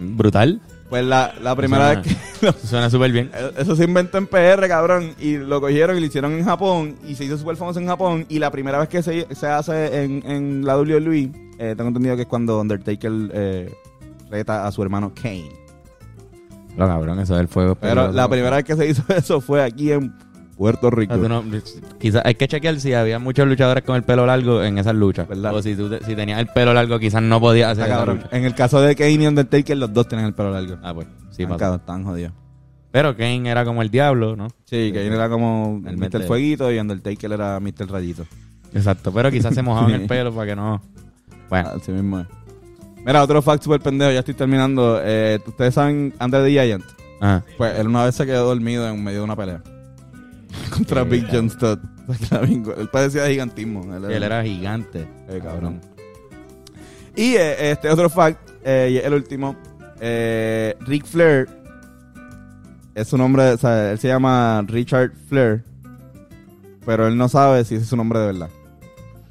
Brutal. 0.00 0.60
Pues 0.88 1.04
la, 1.04 1.34
la 1.42 1.54
primera 1.54 1.92
Suena- 1.94 2.02
vez 2.02 2.16
que... 2.40 2.66
Suena 2.66 2.88
súper 2.88 3.12
bien. 3.12 3.30
Eso 3.58 3.76
se 3.76 3.84
inventó 3.84 4.16
en 4.18 4.26
PR, 4.26 4.66
cabrón, 4.68 5.14
y 5.20 5.36
lo 5.36 5.60
cogieron 5.60 5.96
y 5.96 6.00
lo 6.00 6.06
hicieron 6.06 6.32
en 6.32 6.44
Japón, 6.44 6.96
y 7.06 7.14
se 7.14 7.24
hizo 7.24 7.36
súper 7.36 7.56
famoso 7.56 7.78
en 7.80 7.86
Japón, 7.86 8.24
y 8.28 8.38
la 8.38 8.50
primera 8.50 8.78
vez 8.78 8.88
que 8.88 9.02
se, 9.02 9.26
se 9.34 9.46
hace 9.46 10.02
en, 10.02 10.22
en 10.24 10.64
la 10.64 10.78
WWE, 10.78 11.30
eh, 11.58 11.74
tengo 11.76 11.88
entendido 11.88 12.16
que 12.16 12.22
es 12.22 12.28
cuando 12.28 12.58
Undertaker 12.60 13.12
eh, 13.32 13.74
reta 14.30 14.66
a 14.66 14.72
su 14.72 14.82
hermano 14.82 15.12
Kane. 15.14 15.50
Lo 16.76 16.86
cabrón, 16.86 17.18
eso 17.18 17.36
del 17.36 17.48
fuego. 17.48 17.74
Pero 17.74 18.12
la 18.12 18.28
primera 18.28 18.56
vez 18.56 18.64
que 18.64 18.76
se 18.76 18.86
hizo 18.88 19.02
eso 19.14 19.40
fue 19.40 19.62
aquí 19.64 19.90
en 19.92 20.14
Puerto 20.58 20.90
Rico. 20.90 21.14
Ah, 21.14 21.28
no- 21.28 21.44
quizás 22.00 22.22
hay 22.24 22.34
que 22.34 22.48
chequear 22.48 22.78
si 22.80 22.92
había 22.92 23.18
muchos 23.20 23.46
luchadores 23.46 23.84
con 23.84 23.94
el 23.96 24.02
pelo 24.02 24.26
largo 24.26 24.62
en 24.62 24.76
esas 24.76 24.94
luchas. 24.94 25.28
¿Verdad? 25.28 25.54
O 25.54 25.62
si, 25.62 25.74
tú 25.76 25.88
te- 25.88 26.04
si 26.04 26.14
tenías 26.16 26.40
el 26.40 26.48
pelo 26.48 26.74
largo, 26.74 26.98
quizás 26.98 27.22
no 27.22 27.40
podías 27.40 27.70
hacer 27.78 27.86
esa 27.90 28.04
lucha. 28.04 28.28
En 28.32 28.44
el 28.44 28.54
caso 28.54 28.80
de 28.80 28.94
Kane 28.96 29.12
y 29.12 29.26
Undertaker, 29.28 29.76
los 29.76 29.92
dos 29.92 30.08
tienen 30.08 30.26
el 30.26 30.34
pelo 30.34 30.50
largo. 30.50 30.76
Ah, 30.82 30.92
pues, 30.92 31.06
sí, 31.30 31.44
Están 31.44 31.74
están 31.74 32.04
jodidos. 32.04 32.32
Pero 32.90 33.16
Kane 33.16 33.48
era 33.48 33.64
como 33.64 33.82
el 33.82 33.90
diablo, 33.90 34.34
¿no? 34.34 34.48
Sí, 34.64 34.90
Kane 34.92 35.06
era 35.14 35.28
como 35.28 35.80
El 35.86 35.96
Mr. 35.96 36.24
Fueguito 36.24 36.72
y 36.72 36.78
Undertaker 36.78 37.32
era 37.32 37.60
Mr. 37.60 37.88
Rayito. 37.90 38.24
Exacto, 38.74 39.12
pero 39.12 39.30
quizás 39.30 39.54
se 39.54 39.62
mojaban 39.62 39.92
el 39.92 40.06
pelo 40.08 40.32
para 40.34 40.46
que 40.48 40.56
no. 40.56 40.82
Bueno, 41.48 41.68
Así 41.76 41.92
mismo 41.92 42.20
es. 42.20 42.26
Mira, 43.06 43.22
otro 43.22 43.40
fact 43.40 43.62
super 43.62 43.80
pendejo, 43.80 44.10
ya 44.10 44.18
estoy 44.18 44.34
terminando. 44.34 45.00
Eh, 45.02 45.38
Ustedes 45.46 45.72
saben 45.74 46.12
Andre 46.18 46.42
the 46.42 46.50
Giant. 46.50 46.84
ajá. 47.20 47.44
Pues 47.56 47.78
él 47.78 47.86
una 47.86 48.04
vez 48.04 48.14
se 48.14 48.26
quedó 48.26 48.46
dormido 48.48 48.88
en 48.88 49.02
medio 49.04 49.18
de 49.20 49.24
una 49.24 49.36
pelea. 49.36 49.62
Contra 50.70 51.04
Big. 51.04 51.26
John 51.30 51.50
go- 52.62 52.74
Él 52.74 52.88
padecía 52.88 53.24
de 53.24 53.30
gigantismo. 53.32 53.94
Él 53.94 54.22
era 54.22 54.42
gigante. 54.42 55.06
Eh, 55.28 55.40
cabrón. 55.42 55.80
Y 57.16 57.34
eh, 57.34 57.72
este 57.72 57.90
otro 57.90 58.08
fact, 58.08 58.38
eh, 58.64 58.90
y 58.92 58.96
el 58.98 59.12
último. 59.14 59.56
Eh, 60.00 60.76
Rick 60.80 61.04
Flair. 61.06 61.48
Es 62.94 63.08
su 63.08 63.16
nombre, 63.18 63.52
o 63.52 63.58
sea, 63.58 63.92
él 63.92 63.98
se 63.98 64.08
llama 64.08 64.62
Richard 64.66 65.12
Flair. 65.28 65.64
Pero 66.86 67.06
él 67.06 67.16
no 67.16 67.28
sabe 67.28 67.64
si 67.64 67.74
ese 67.74 67.84
es 67.84 67.88
su 67.90 67.96
nombre 67.96 68.18
de 68.20 68.26
verdad. 68.26 68.50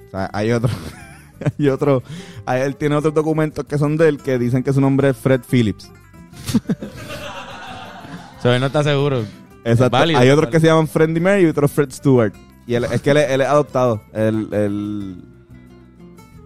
O 0.08 0.12
sea, 0.12 0.30
hay 0.34 0.52
otro. 0.52 0.70
hay 1.60 1.70
otro. 1.70 2.04
hay- 2.46 2.62
él 2.62 2.76
tiene 2.76 2.96
otros 2.96 3.14
documentos 3.14 3.66
que 3.66 3.78
son 3.78 3.98
de 3.98 4.10
él 4.10 4.18
que 4.20 4.38
dicen 4.38 4.64
que 4.64 4.72
su 4.74 4.80
nombre 4.82 5.10
es 5.10 5.18
Fred 5.18 5.42
Phillips. 5.50 5.90
O 8.38 8.42
sea, 8.42 8.54
él 8.54 8.60
no 8.62 8.68
está 8.68 8.84
seguro. 8.84 9.24
Exacto. 9.72 9.98
Válido, 9.98 10.20
Hay 10.20 10.30
otros 10.30 10.46
válido. 10.46 10.52
que 10.52 10.60
se 10.60 10.68
llaman 10.68 10.88
Freddie 10.88 11.20
Mary 11.20 11.44
y 11.44 11.46
otros 11.48 11.72
Fred 11.72 11.92
Stewart. 11.92 12.34
Y 12.66 12.74
él, 12.76 12.84
es 12.86 13.02
que 13.02 13.12
él, 13.12 13.18
él 13.18 13.42
es 13.42 13.48
adoptado. 13.48 14.02
Él, 14.14 14.48
él, 14.52 15.24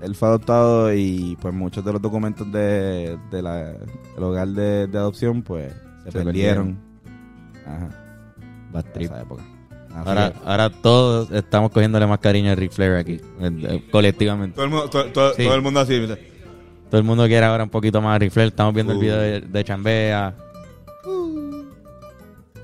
él 0.01 0.15
fue 0.15 0.27
adoptado 0.29 0.93
y 0.93 1.37
pues 1.41 1.53
muchos 1.53 1.83
de 1.85 1.93
los 1.93 2.01
documentos 2.01 2.51
de, 2.51 3.17
de 3.31 3.41
la, 3.41 3.71
el 4.17 4.23
hogar 4.23 4.47
de, 4.49 4.87
de 4.87 4.97
adopción 4.97 5.41
pues 5.41 5.71
se, 6.05 6.11
Se 6.11 6.23
perdieron. 6.23 6.77
Ajá. 7.65 7.89
Bad 8.71 8.85
trip. 8.93 9.05
esa 9.11 9.21
época. 9.21 9.43
Así 9.89 10.07
Ahora, 10.09 10.33
ahora 10.45 10.69
todos 10.69 11.31
estamos 11.31 11.69
cogiéndole 11.71 12.07
más 12.07 12.19
cariño 12.19 12.51
a 12.51 12.55
Ric 12.55 12.71
Flair 12.71 12.93
aquí, 12.95 13.19
colectivamente. 13.91 14.55
todo, 14.55 14.65
el 14.65 14.71
mundo, 14.71 14.89
todo, 14.89 15.05
todo- 15.11 15.33
Sí. 15.33 15.43
todo 15.43 15.55
el 15.55 15.61
mundo 15.61 15.79
así. 15.81 15.99
mira. 15.99 16.17
Todo 16.89 16.99
el 16.99 17.05
mundo 17.05 17.25
quiere 17.27 17.45
ahora 17.45 17.63
un 17.63 17.69
poquito 17.69 18.01
más 18.01 18.15
a 18.15 18.19
Ric 18.19 18.31
Flair. 18.31 18.47
Estamos 18.49 18.73
viendo 18.73 18.93
Uh. 18.93 18.95
el 18.95 19.01
video 19.01 19.17
de, 19.19 19.41
de 19.41 19.63
Chambea. 19.63 20.33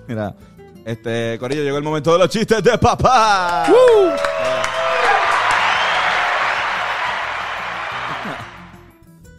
Mira, 0.08 0.36
este, 0.86 1.38
Corillo, 1.40 1.64
llegó 1.64 1.78
el 1.78 1.84
momento 1.84 2.14
de 2.14 2.20
los 2.20 2.30
chistes 2.30 2.64
de 2.64 2.78
papá. 2.78 3.66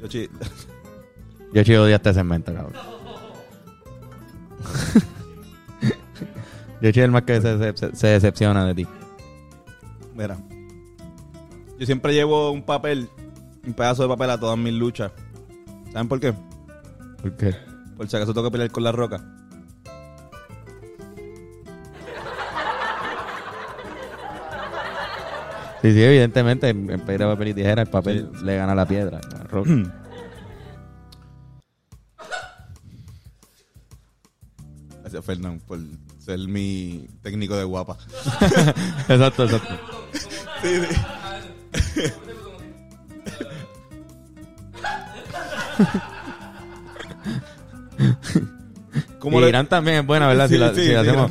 Yo 0.01 0.07
chi- 0.09 0.29
Yo 1.53 1.63
chido 1.65 1.85
odia 1.85 1.97
este 1.97 2.13
segmento, 2.15 2.53
cabrón. 2.55 2.73
Yo 6.81 6.93
chido 6.93 7.05
el 7.07 7.11
más 7.11 7.23
que 7.23 7.41
se, 7.41 7.73
se- 7.77 7.97
se 7.97 8.07
decepciona 8.07 8.65
de 8.67 8.75
ti. 8.75 8.87
Mira, 10.15 10.37
yo 11.79 11.87
siempre 11.87 12.13
llevo 12.13 12.51
un 12.51 12.63
papel, 12.63 13.09
un 13.65 13.73
pedazo 13.73 14.03
de 14.03 14.09
papel 14.09 14.31
a 14.31 14.39
todas 14.41 14.59
mis 14.59 14.73
luchas. 14.75 15.13
¿Saben 15.93 16.09
por 16.09 16.19
qué? 16.21 16.35
¿Por 17.23 17.37
qué? 17.37 17.55
Por 17.97 18.09
si 18.09 18.17
acaso 18.17 18.33
tengo 18.35 18.49
que 18.49 18.53
pelear 18.53 18.71
con 18.71 18.83
la 18.85 18.91
roca. 18.93 19.21
Sí, 25.83 25.93
sí, 25.93 26.03
evidentemente, 26.03 26.69
en 26.71 26.87
piedra, 27.07 27.29
papel 27.29 27.49
y 27.49 27.55
tijera, 27.55 27.83
el 27.83 27.89
papel 27.89 28.31
le 28.43 28.57
gana 28.57 28.73
a 28.73 28.75
la 28.75 28.87
piedra. 28.87 29.21
roca. 29.49 29.71
Gracias, 35.03 35.25
Fernán, 35.25 35.61
por 35.67 35.79
ser 36.19 36.39
mi 36.41 37.09
técnico 37.23 37.57
de 37.57 37.65
guapa. 37.65 37.97
exacto, 39.09 39.45
exacto. 39.45 39.79
¿Cómo 49.19 49.39
y 49.39 49.43
le- 49.43 49.49
Irán 49.49 49.67
también 49.67 49.99
es 49.99 50.07
buena, 50.07 50.29
¿verdad? 50.29 50.49
Sí, 50.49 50.55
si 50.55 50.61
la, 50.61 50.75
sí, 50.75 50.83
si 50.85 50.93
la 50.93 51.03
sí, 51.03 51.09
hacemos. 51.09 51.31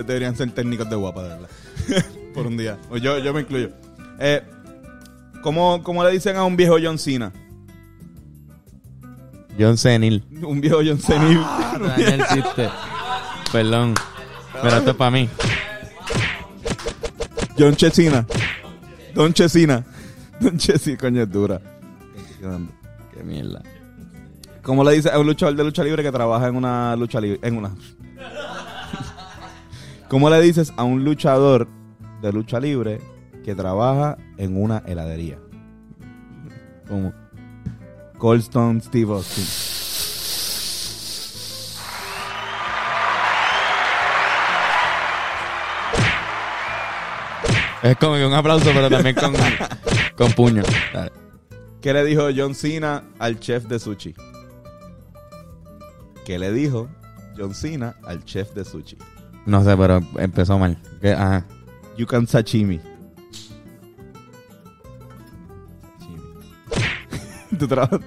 Ustedes 0.00 0.06
deberían 0.06 0.36
ser 0.36 0.50
técnicos 0.52 0.88
de 0.88 0.96
guapa, 0.96 1.22
de 1.22 1.28
verdad. 1.28 1.48
Por 2.34 2.46
un 2.46 2.56
día. 2.56 2.78
O 2.90 2.96
yo, 2.96 3.18
yo 3.18 3.34
me 3.34 3.40
incluyo. 3.40 3.70
Eh, 4.18 4.42
¿cómo, 5.42 5.82
¿Cómo 5.82 6.02
le 6.04 6.10
dicen 6.10 6.36
a 6.36 6.44
un 6.44 6.56
viejo 6.56 6.76
John 6.82 6.98
Cena? 6.98 7.32
John 9.58 9.76
Senil. 9.76 10.24
Un 10.42 10.60
viejo 10.60 10.78
John 10.78 10.98
Cena. 10.98 11.26
Ah, 11.44 11.76
te 11.76 12.02
dañé 12.02 12.14
el 12.14 12.26
chiste. 12.28 12.68
Perdón. 13.52 13.94
Pero 14.62 14.76
esto 14.76 14.90
es 14.90 14.96
para 14.96 15.10
mí. 15.10 15.28
John 17.58 17.76
Chesina. 17.76 18.26
Don 19.14 19.34
Chesina. 19.34 19.84
Don 20.40 20.56
Chesina, 20.56 20.96
coño, 20.96 21.22
es 21.22 21.30
dura. 21.30 21.60
Qué 23.14 23.22
mierda. 23.22 23.62
¿Cómo 24.62 24.82
le 24.82 24.92
dice 24.92 25.10
a 25.10 25.18
un 25.18 25.26
luchador 25.26 25.54
de 25.56 25.64
lucha 25.64 25.84
libre 25.84 26.02
que 26.02 26.12
trabaja 26.12 26.48
en 26.48 26.56
una 26.56 26.96
lucha 26.96 27.20
libre? 27.20 27.38
En 27.42 27.56
una. 27.56 27.74
¿Cómo 30.10 30.28
le 30.28 30.40
dices 30.40 30.72
a 30.76 30.82
un 30.82 31.04
luchador 31.04 31.68
de 32.20 32.32
lucha 32.32 32.58
libre 32.58 33.00
que 33.44 33.54
trabaja 33.54 34.18
en 34.38 34.60
una 34.60 34.82
heladería? 34.84 35.38
¿Cómo? 36.88 37.12
Cold 38.18 38.40
Stone 38.40 38.80
Steve 38.80 39.12
Austin. 39.12 39.44
Es 47.84 47.96
como 47.96 48.16
que 48.16 48.26
un 48.26 48.34
aplauso, 48.34 48.68
pero 48.74 48.90
también 48.90 49.14
con, 49.14 49.32
con 50.16 50.32
puño. 50.32 50.64
Dale. 50.92 51.12
¿Qué 51.80 51.92
le 51.92 52.04
dijo 52.04 52.30
John 52.36 52.56
Cena 52.56 53.04
al 53.20 53.38
chef 53.38 53.66
de 53.66 53.78
sushi? 53.78 54.16
¿Qué 56.24 56.36
le 56.36 56.50
dijo 56.52 56.88
John 57.38 57.54
Cena 57.54 57.94
al 58.02 58.24
chef 58.24 58.52
de 58.54 58.64
sushi? 58.64 58.98
No 59.46 59.64
sé, 59.64 59.76
pero 59.76 60.00
empezó 60.18 60.58
mal. 60.58 60.76
¿Qué? 61.00 61.12
Ajá. 61.12 61.46
You 61.96 62.06
can 62.06 62.26
sashimi. 62.26 62.80
¿Tú 67.58 67.66
trabajas? 67.66 68.00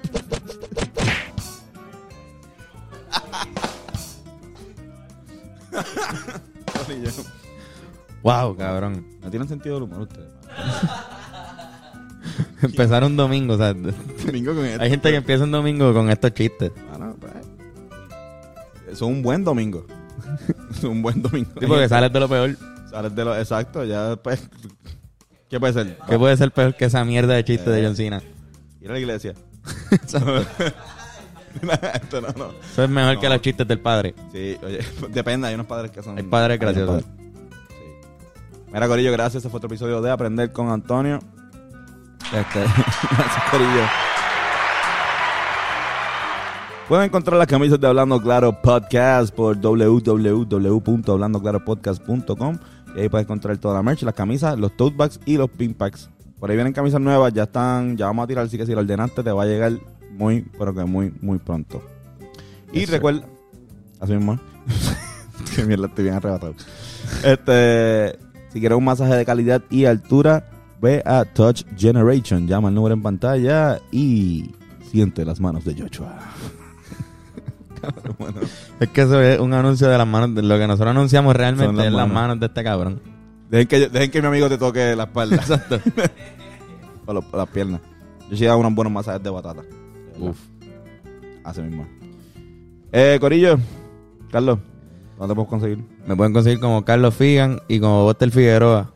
Wow, 8.24 8.56
cabrón. 8.56 9.06
No 9.22 9.30
tienen 9.30 9.50
sentido 9.50 9.76
del 9.76 9.84
humor 9.84 10.02
ustedes. 10.02 10.30
Empezar 12.62 13.04
un 13.04 13.18
domingo, 13.18 13.56
o 13.56 13.58
sea, 13.58 13.74
Domingo 13.74 14.56
con 14.56 14.66
esto. 14.66 14.82
hay 14.82 14.90
gente 14.90 15.12
que 15.12 15.18
empieza 15.18 15.44
un 15.44 15.52
domingo 15.52 15.94
con 15.94 16.10
estos 16.10 16.34
chistes. 16.34 16.72
Ah, 16.94 16.98
no, 16.98 17.14
pues. 17.16 17.34
Eso 18.86 18.94
es 18.94 19.02
un 19.02 19.22
buen 19.22 19.44
domingo. 19.44 19.86
Es 20.88 20.92
un 20.92 21.02
buen 21.02 21.22
domingo. 21.22 21.52
Sí, 21.60 21.66
porque 21.68 21.88
sales 21.90 22.12
de 22.14 22.20
lo 22.20 22.28
peor. 22.30 22.58
Sales 22.90 23.16
de 23.16 23.26
lo 23.26 23.36
exacto, 23.38 23.84
ya 23.84 24.10
después. 24.10 24.50
¿Qué 25.50 25.60
puede 25.60 25.74
ser? 25.74 25.98
¿Qué 26.10 26.18
puede 26.18 26.36
ser 26.38 26.52
peor 26.52 26.76
que 26.76 26.86
esa 26.86 27.04
mierda 27.06 27.34
de 27.36 27.44
chiste 27.46 27.70
de 27.70 27.86
John 27.86 27.96
Cena? 27.96 28.22
Ir 28.82 28.90
a 28.90 28.94
la 28.94 29.00
iglesia. 29.00 29.34
Esto 29.92 30.20
no, 32.20 32.28
no. 32.36 32.52
Eso 32.72 32.84
es 32.84 32.90
mejor 32.90 33.16
No. 33.16 33.22
que 33.22 33.30
los 33.30 33.42
chistes 33.42 33.68
del 33.68 33.80
padre. 33.80 34.16
Sí, 34.32 34.58
oye, 34.64 34.80
depende, 35.10 35.48
hay 35.48 35.54
unos 35.54 35.68
padres 35.68 35.92
que 35.92 36.02
son. 36.02 36.18
Hay 36.18 36.24
padres 36.24 36.60
hay 36.60 36.66
unos 36.68 36.76
graciosos. 36.76 37.04
padres. 37.04 37.30
Sí. 37.70 38.72
Mira, 38.74 38.88
Corillo, 38.88 39.12
gracias. 39.12 39.44
Ese 39.44 39.50
fue 39.50 39.58
otro 39.60 39.68
episodio 39.68 40.02
de 40.02 40.10
Aprender 40.12 40.52
con 40.52 40.70
Antonio. 40.70 41.20
Este, 42.34 42.60
gracias, 42.62 43.44
Corillo. 43.52 44.13
Pueden 46.88 47.06
encontrar 47.06 47.38
las 47.38 47.48
camisas 47.48 47.80
de 47.80 47.88
Hablando 47.88 48.22
Claro 48.22 48.62
Podcast 48.62 49.34
por 49.34 49.60
www.hablandoclaropodcast.com 49.60 52.58
y 52.96 53.00
ahí 53.00 53.10
puedes 53.10 53.26
encontrar 53.26 53.58
toda 53.58 53.74
la 53.76 53.82
merch, 53.84 54.04
las 54.04 54.14
camisas, 54.14 54.58
los 54.60 54.76
tote 54.78 54.96
bags 54.96 55.20
y 55.26 55.38
los 55.38 55.50
pin 55.50 55.74
packs. 55.74 56.10
Por 56.40 56.50
ahí 56.52 56.56
vienen 56.58 56.74
camisas 56.74 57.00
nuevas, 57.02 57.34
ya 57.34 57.44
están, 57.44 57.96
ya 57.98 58.06
vamos 58.08 58.26
a 58.26 58.28
tirar, 58.28 58.46
así 58.46 58.58
que 58.58 58.66
si 58.66 58.74
lo 58.74 58.80
ordenaste 58.82 59.24
te 59.24 59.32
va 59.32 59.44
a 59.44 59.46
llegar 59.46 59.72
muy, 60.12 60.42
pero 60.60 60.76
que 60.76 60.84
muy, 60.84 61.14
muy 61.22 61.38
pronto. 61.40 61.82
Y 62.72 62.80
Yes, 62.80 62.86
sir. 62.88 62.96
recuerda, 62.96 63.24
así 64.02 64.14
mismo, 64.14 64.38
que 65.56 65.64
mierda, 65.64 65.88
estoy 65.88 66.04
bien 66.04 66.16
arrebatado. 66.16 66.54
Este, 67.24 68.20
si 68.52 68.60
quieres 68.60 68.78
un 68.78 68.84
masaje 68.84 69.16
de 69.16 69.26
calidad 69.26 69.62
y 69.70 69.86
altura, 69.86 70.50
ve 70.82 71.02
a 71.06 71.24
Touch 71.24 71.64
Generation, 71.78 72.46
llama 72.46 72.68
el 72.70 72.76
número 72.76 72.94
en 72.94 73.02
pantalla 73.02 73.80
y 73.92 74.52
siente 74.92 75.24
las 75.26 75.40
manos 75.40 75.64
de 75.64 75.82
Joshua. 75.82 76.14
Cabrón, 77.84 78.16
bueno. 78.20 78.40
Es 78.80 78.90
que 78.90 79.02
eso 79.02 79.22
es 79.22 79.40
un 79.40 79.54
anuncio 79.54 79.88
de 79.88 79.98
las 79.98 80.08
manos, 80.08 80.34
de 80.36 80.42
lo 80.42 80.58
que 80.58 80.68
nosotros 80.68 80.92
anunciamos 80.92 81.36
realmente 81.36 81.76
las 81.76 81.88
en 81.88 81.96
las 81.96 82.10
manos. 82.10 82.40
de 82.40 82.46
este 82.46 82.64
cabrón. 82.64 83.02
Dejen 83.50 83.68
que, 83.68 83.90
dejen 83.90 84.12
que 84.12 84.22
mi 84.22 84.28
amigo 84.28 84.50
te 84.50 84.58
toque 84.58 84.96
la 84.96 85.04
espalda. 85.04 85.36
Exacto. 85.36 85.80
o, 87.06 87.14
las 87.14 87.50
piernas. 87.50 87.82
Yo 88.30 88.38
sí 88.38 88.48
hago 88.48 88.62
unos 88.62 88.74
buenos 88.74 88.94
masajes 88.94 89.22
de 89.22 89.30
batata. 89.30 89.62
Uf. 90.18 90.38
Así 91.44 91.62
mismo. 91.62 91.86
Eh, 92.92 93.18
Corillo. 93.20 93.58
Carlos, 94.32 94.60
¿dónde 95.20 95.34
te 95.34 95.36
puedo 95.36 95.48
conseguir? 95.48 95.84
Me 96.08 96.16
pueden 96.16 96.34
conseguir 96.34 96.60
como 96.60 96.84
Carlos 96.86 97.14
Figan 97.14 97.62
y 97.68 97.80
como 97.80 98.04
Boster 98.04 98.32
Figueroa 98.32 98.94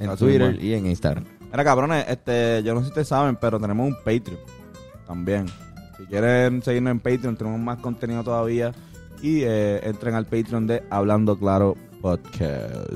en 0.00 0.16
Twitter 0.16 0.58
y 0.60 0.74
en 0.74 0.86
Instagram. 0.86 1.24
Mira, 1.50 1.64
cabrones, 1.64 2.06
este, 2.08 2.62
yo 2.64 2.74
no 2.74 2.80
sé 2.80 2.86
si 2.86 2.88
ustedes 2.90 3.08
saben, 3.08 3.36
pero 3.36 3.60
tenemos 3.60 3.86
un 3.86 3.94
Patreon 3.96 4.38
también. 5.06 5.46
Si 6.00 6.06
quieren 6.06 6.62
seguirnos 6.62 6.92
en 6.92 7.00
Patreon, 7.00 7.36
tenemos 7.36 7.60
más 7.60 7.78
contenido 7.78 8.24
todavía. 8.24 8.72
Y 9.20 9.42
eh, 9.42 9.80
entren 9.82 10.14
al 10.14 10.24
Patreon 10.24 10.66
de 10.66 10.82
Hablando 10.88 11.38
Claro 11.38 11.76
Podcast. 12.00 12.90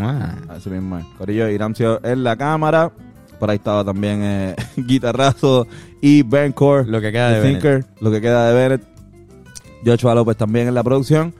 Ah, 0.00 0.34
Así 0.50 0.68
mismo 0.68 0.98
es. 0.98 1.04
Corillo, 1.16 1.48
Iramcio 1.48 2.04
en 2.04 2.22
la 2.22 2.36
cámara. 2.36 2.92
Por 3.38 3.48
ahí 3.48 3.56
estaba 3.56 3.84
también 3.84 4.20
eh, 4.22 4.56
Guitarrazo 4.76 5.66
y 6.02 6.22
Bencore. 6.22 6.84
Lo 6.84 7.00
que 7.00 7.10
queda 7.10 7.30
de 7.30 7.50
Thinker, 7.52 7.86
Lo 8.00 8.10
que 8.10 8.20
queda 8.20 8.48
de 8.48 8.54
Bennett. 8.54 8.82
Joshua 9.84 10.14
López 10.14 10.36
también 10.36 10.68
en 10.68 10.74
la 10.74 10.82
producción. 10.82 11.34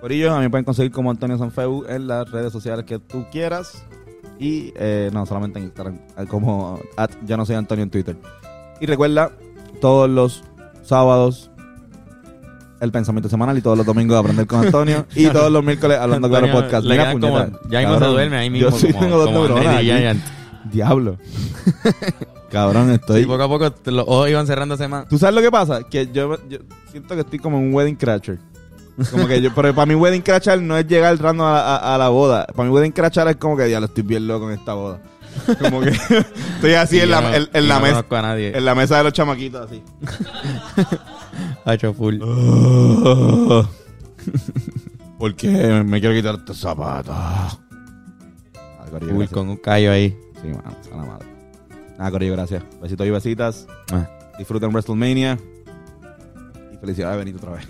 Corillo, 0.00 0.32
a 0.32 0.38
mí 0.38 0.44
me 0.44 0.50
pueden 0.50 0.64
conseguir 0.64 0.92
como 0.92 1.10
Antonio 1.10 1.36
Sanfeu 1.36 1.84
en 1.88 2.06
las 2.06 2.30
redes 2.30 2.52
sociales 2.52 2.86
que 2.86 2.98
tú 2.98 3.26
quieras. 3.30 3.84
Y 4.38 4.72
eh, 4.76 5.10
no, 5.12 5.26
solamente 5.26 5.58
en 5.58 5.66
Instagram, 5.66 5.98
como 6.28 6.80
at 6.96 7.10
yo 7.26 7.36
no 7.36 7.44
soy 7.44 7.56
Antonio 7.56 7.82
en 7.82 7.90
Twitter. 7.90 8.16
Y 8.80 8.86
recuerda, 8.86 9.32
todos 9.80 10.08
los 10.10 10.42
sábados 10.82 11.50
el 12.80 12.92
pensamiento 12.92 13.28
semanal 13.30 13.56
y 13.56 13.62
todos 13.62 13.76
los 13.76 13.86
domingos 13.86 14.18
aprender 14.18 14.46
con 14.46 14.64
Antonio 14.66 15.06
y 15.14 15.26
todos 15.32 15.50
los 15.50 15.64
miércoles 15.64 15.98
hablando 15.98 16.28
claro 16.28 16.46
Antonio, 16.46 16.62
podcast. 16.66 16.84
le 16.86 16.90
Mira, 16.94 17.04
quedan 17.04 17.20
como- 17.20 17.38
puñeta, 17.44 17.58
ya 17.70 17.80
mismo 17.80 17.98
se 17.98 18.04
duerme 18.04 18.36
ahí 18.36 18.50
mismo 18.50 18.70
Yo 18.70 18.76
sí 18.76 18.86
como- 18.88 19.00
tengo 19.00 19.18
dos 19.18 19.30
neuronas. 19.30 20.16
Diablo. 20.70 21.16
Cabrón, 22.50 22.90
estoy. 22.90 23.22
Sí, 23.22 23.26
poco 23.26 23.42
a 23.42 23.48
poco 23.48 23.72
los 23.86 24.04
ojos 24.06 24.28
iban 24.30 24.46
cerrándose 24.46 24.88
más. 24.88 25.08
¿Tú 25.08 25.18
sabes 25.18 25.34
lo 25.34 25.40
que 25.42 25.50
pasa? 25.50 25.82
Que 25.88 26.06
yo, 26.12 26.36
yo 26.48 26.58
siento 26.90 27.14
que 27.14 27.20
estoy 27.22 27.38
como 27.38 27.58
un 27.58 27.72
wedding 27.74 27.96
crasher. 27.96 28.38
Como 29.10 29.26
que 29.26 29.42
yo, 29.42 29.54
pero 29.54 29.74
para 29.74 29.84
mí 29.86 29.94
wedding 29.94 30.22
crasher 30.22 30.60
no 30.62 30.76
es 30.76 30.86
llegar 30.86 31.18
random 31.20 31.46
a, 31.46 31.58
a- 31.76 31.94
a 31.94 31.98
la 31.98 32.08
boda. 32.08 32.46
Para 32.54 32.68
mí 32.68 32.74
wedding 32.74 32.92
crasher 32.92 33.26
es 33.28 33.36
como 33.36 33.56
que 33.56 33.68
ya 33.70 33.78
lo 33.80 33.86
estoy 33.86 34.04
bien 34.04 34.26
loco 34.26 34.50
en 34.50 34.58
esta 34.58 34.74
boda. 34.74 35.00
Como 35.60 35.80
que 35.80 35.88
estoy 36.56 36.74
así 36.74 37.00
en 37.00 37.10
la, 37.10 37.20
no- 37.20 37.34
en, 37.34 37.68
la 37.68 37.74
no 37.76 37.80
mesa. 37.80 37.92
conozco 37.94 38.16
a 38.16 38.22
nadie. 38.22 38.56
En 38.56 38.64
la 38.64 38.74
mesa 38.74 38.98
de 38.98 39.04
los 39.04 39.12
chamaquitos 39.12 39.66
así. 39.70 39.82
Ha 41.66 41.74
hecho 41.74 41.92
full. 41.92 42.18
¿Por 45.18 45.34
qué 45.34 45.82
me 45.84 46.00
quiero 46.00 46.14
quitar 46.14 46.34
estos 46.36 46.58
zapatos? 46.58 47.14
Full 49.10 49.26
con 49.26 49.48
un 49.50 49.56
callo 49.56 49.90
ahí. 49.92 50.16
Sí, 50.40 50.48
mano, 50.48 50.74
a 50.92 50.96
la 50.96 51.04
madre. 51.04 51.26
Nada, 51.98 52.10
Corillo, 52.10 52.32
gracias. 52.34 52.62
Besitos 52.80 53.06
y 53.06 53.10
besitas. 53.10 53.66
Ah. 53.92 54.06
Disfruten 54.38 54.70
WrestleMania. 54.70 55.38
Y 56.72 56.76
felicidades, 56.78 57.18
Benito, 57.18 57.38
otra 57.38 57.52
vez. 57.52 57.66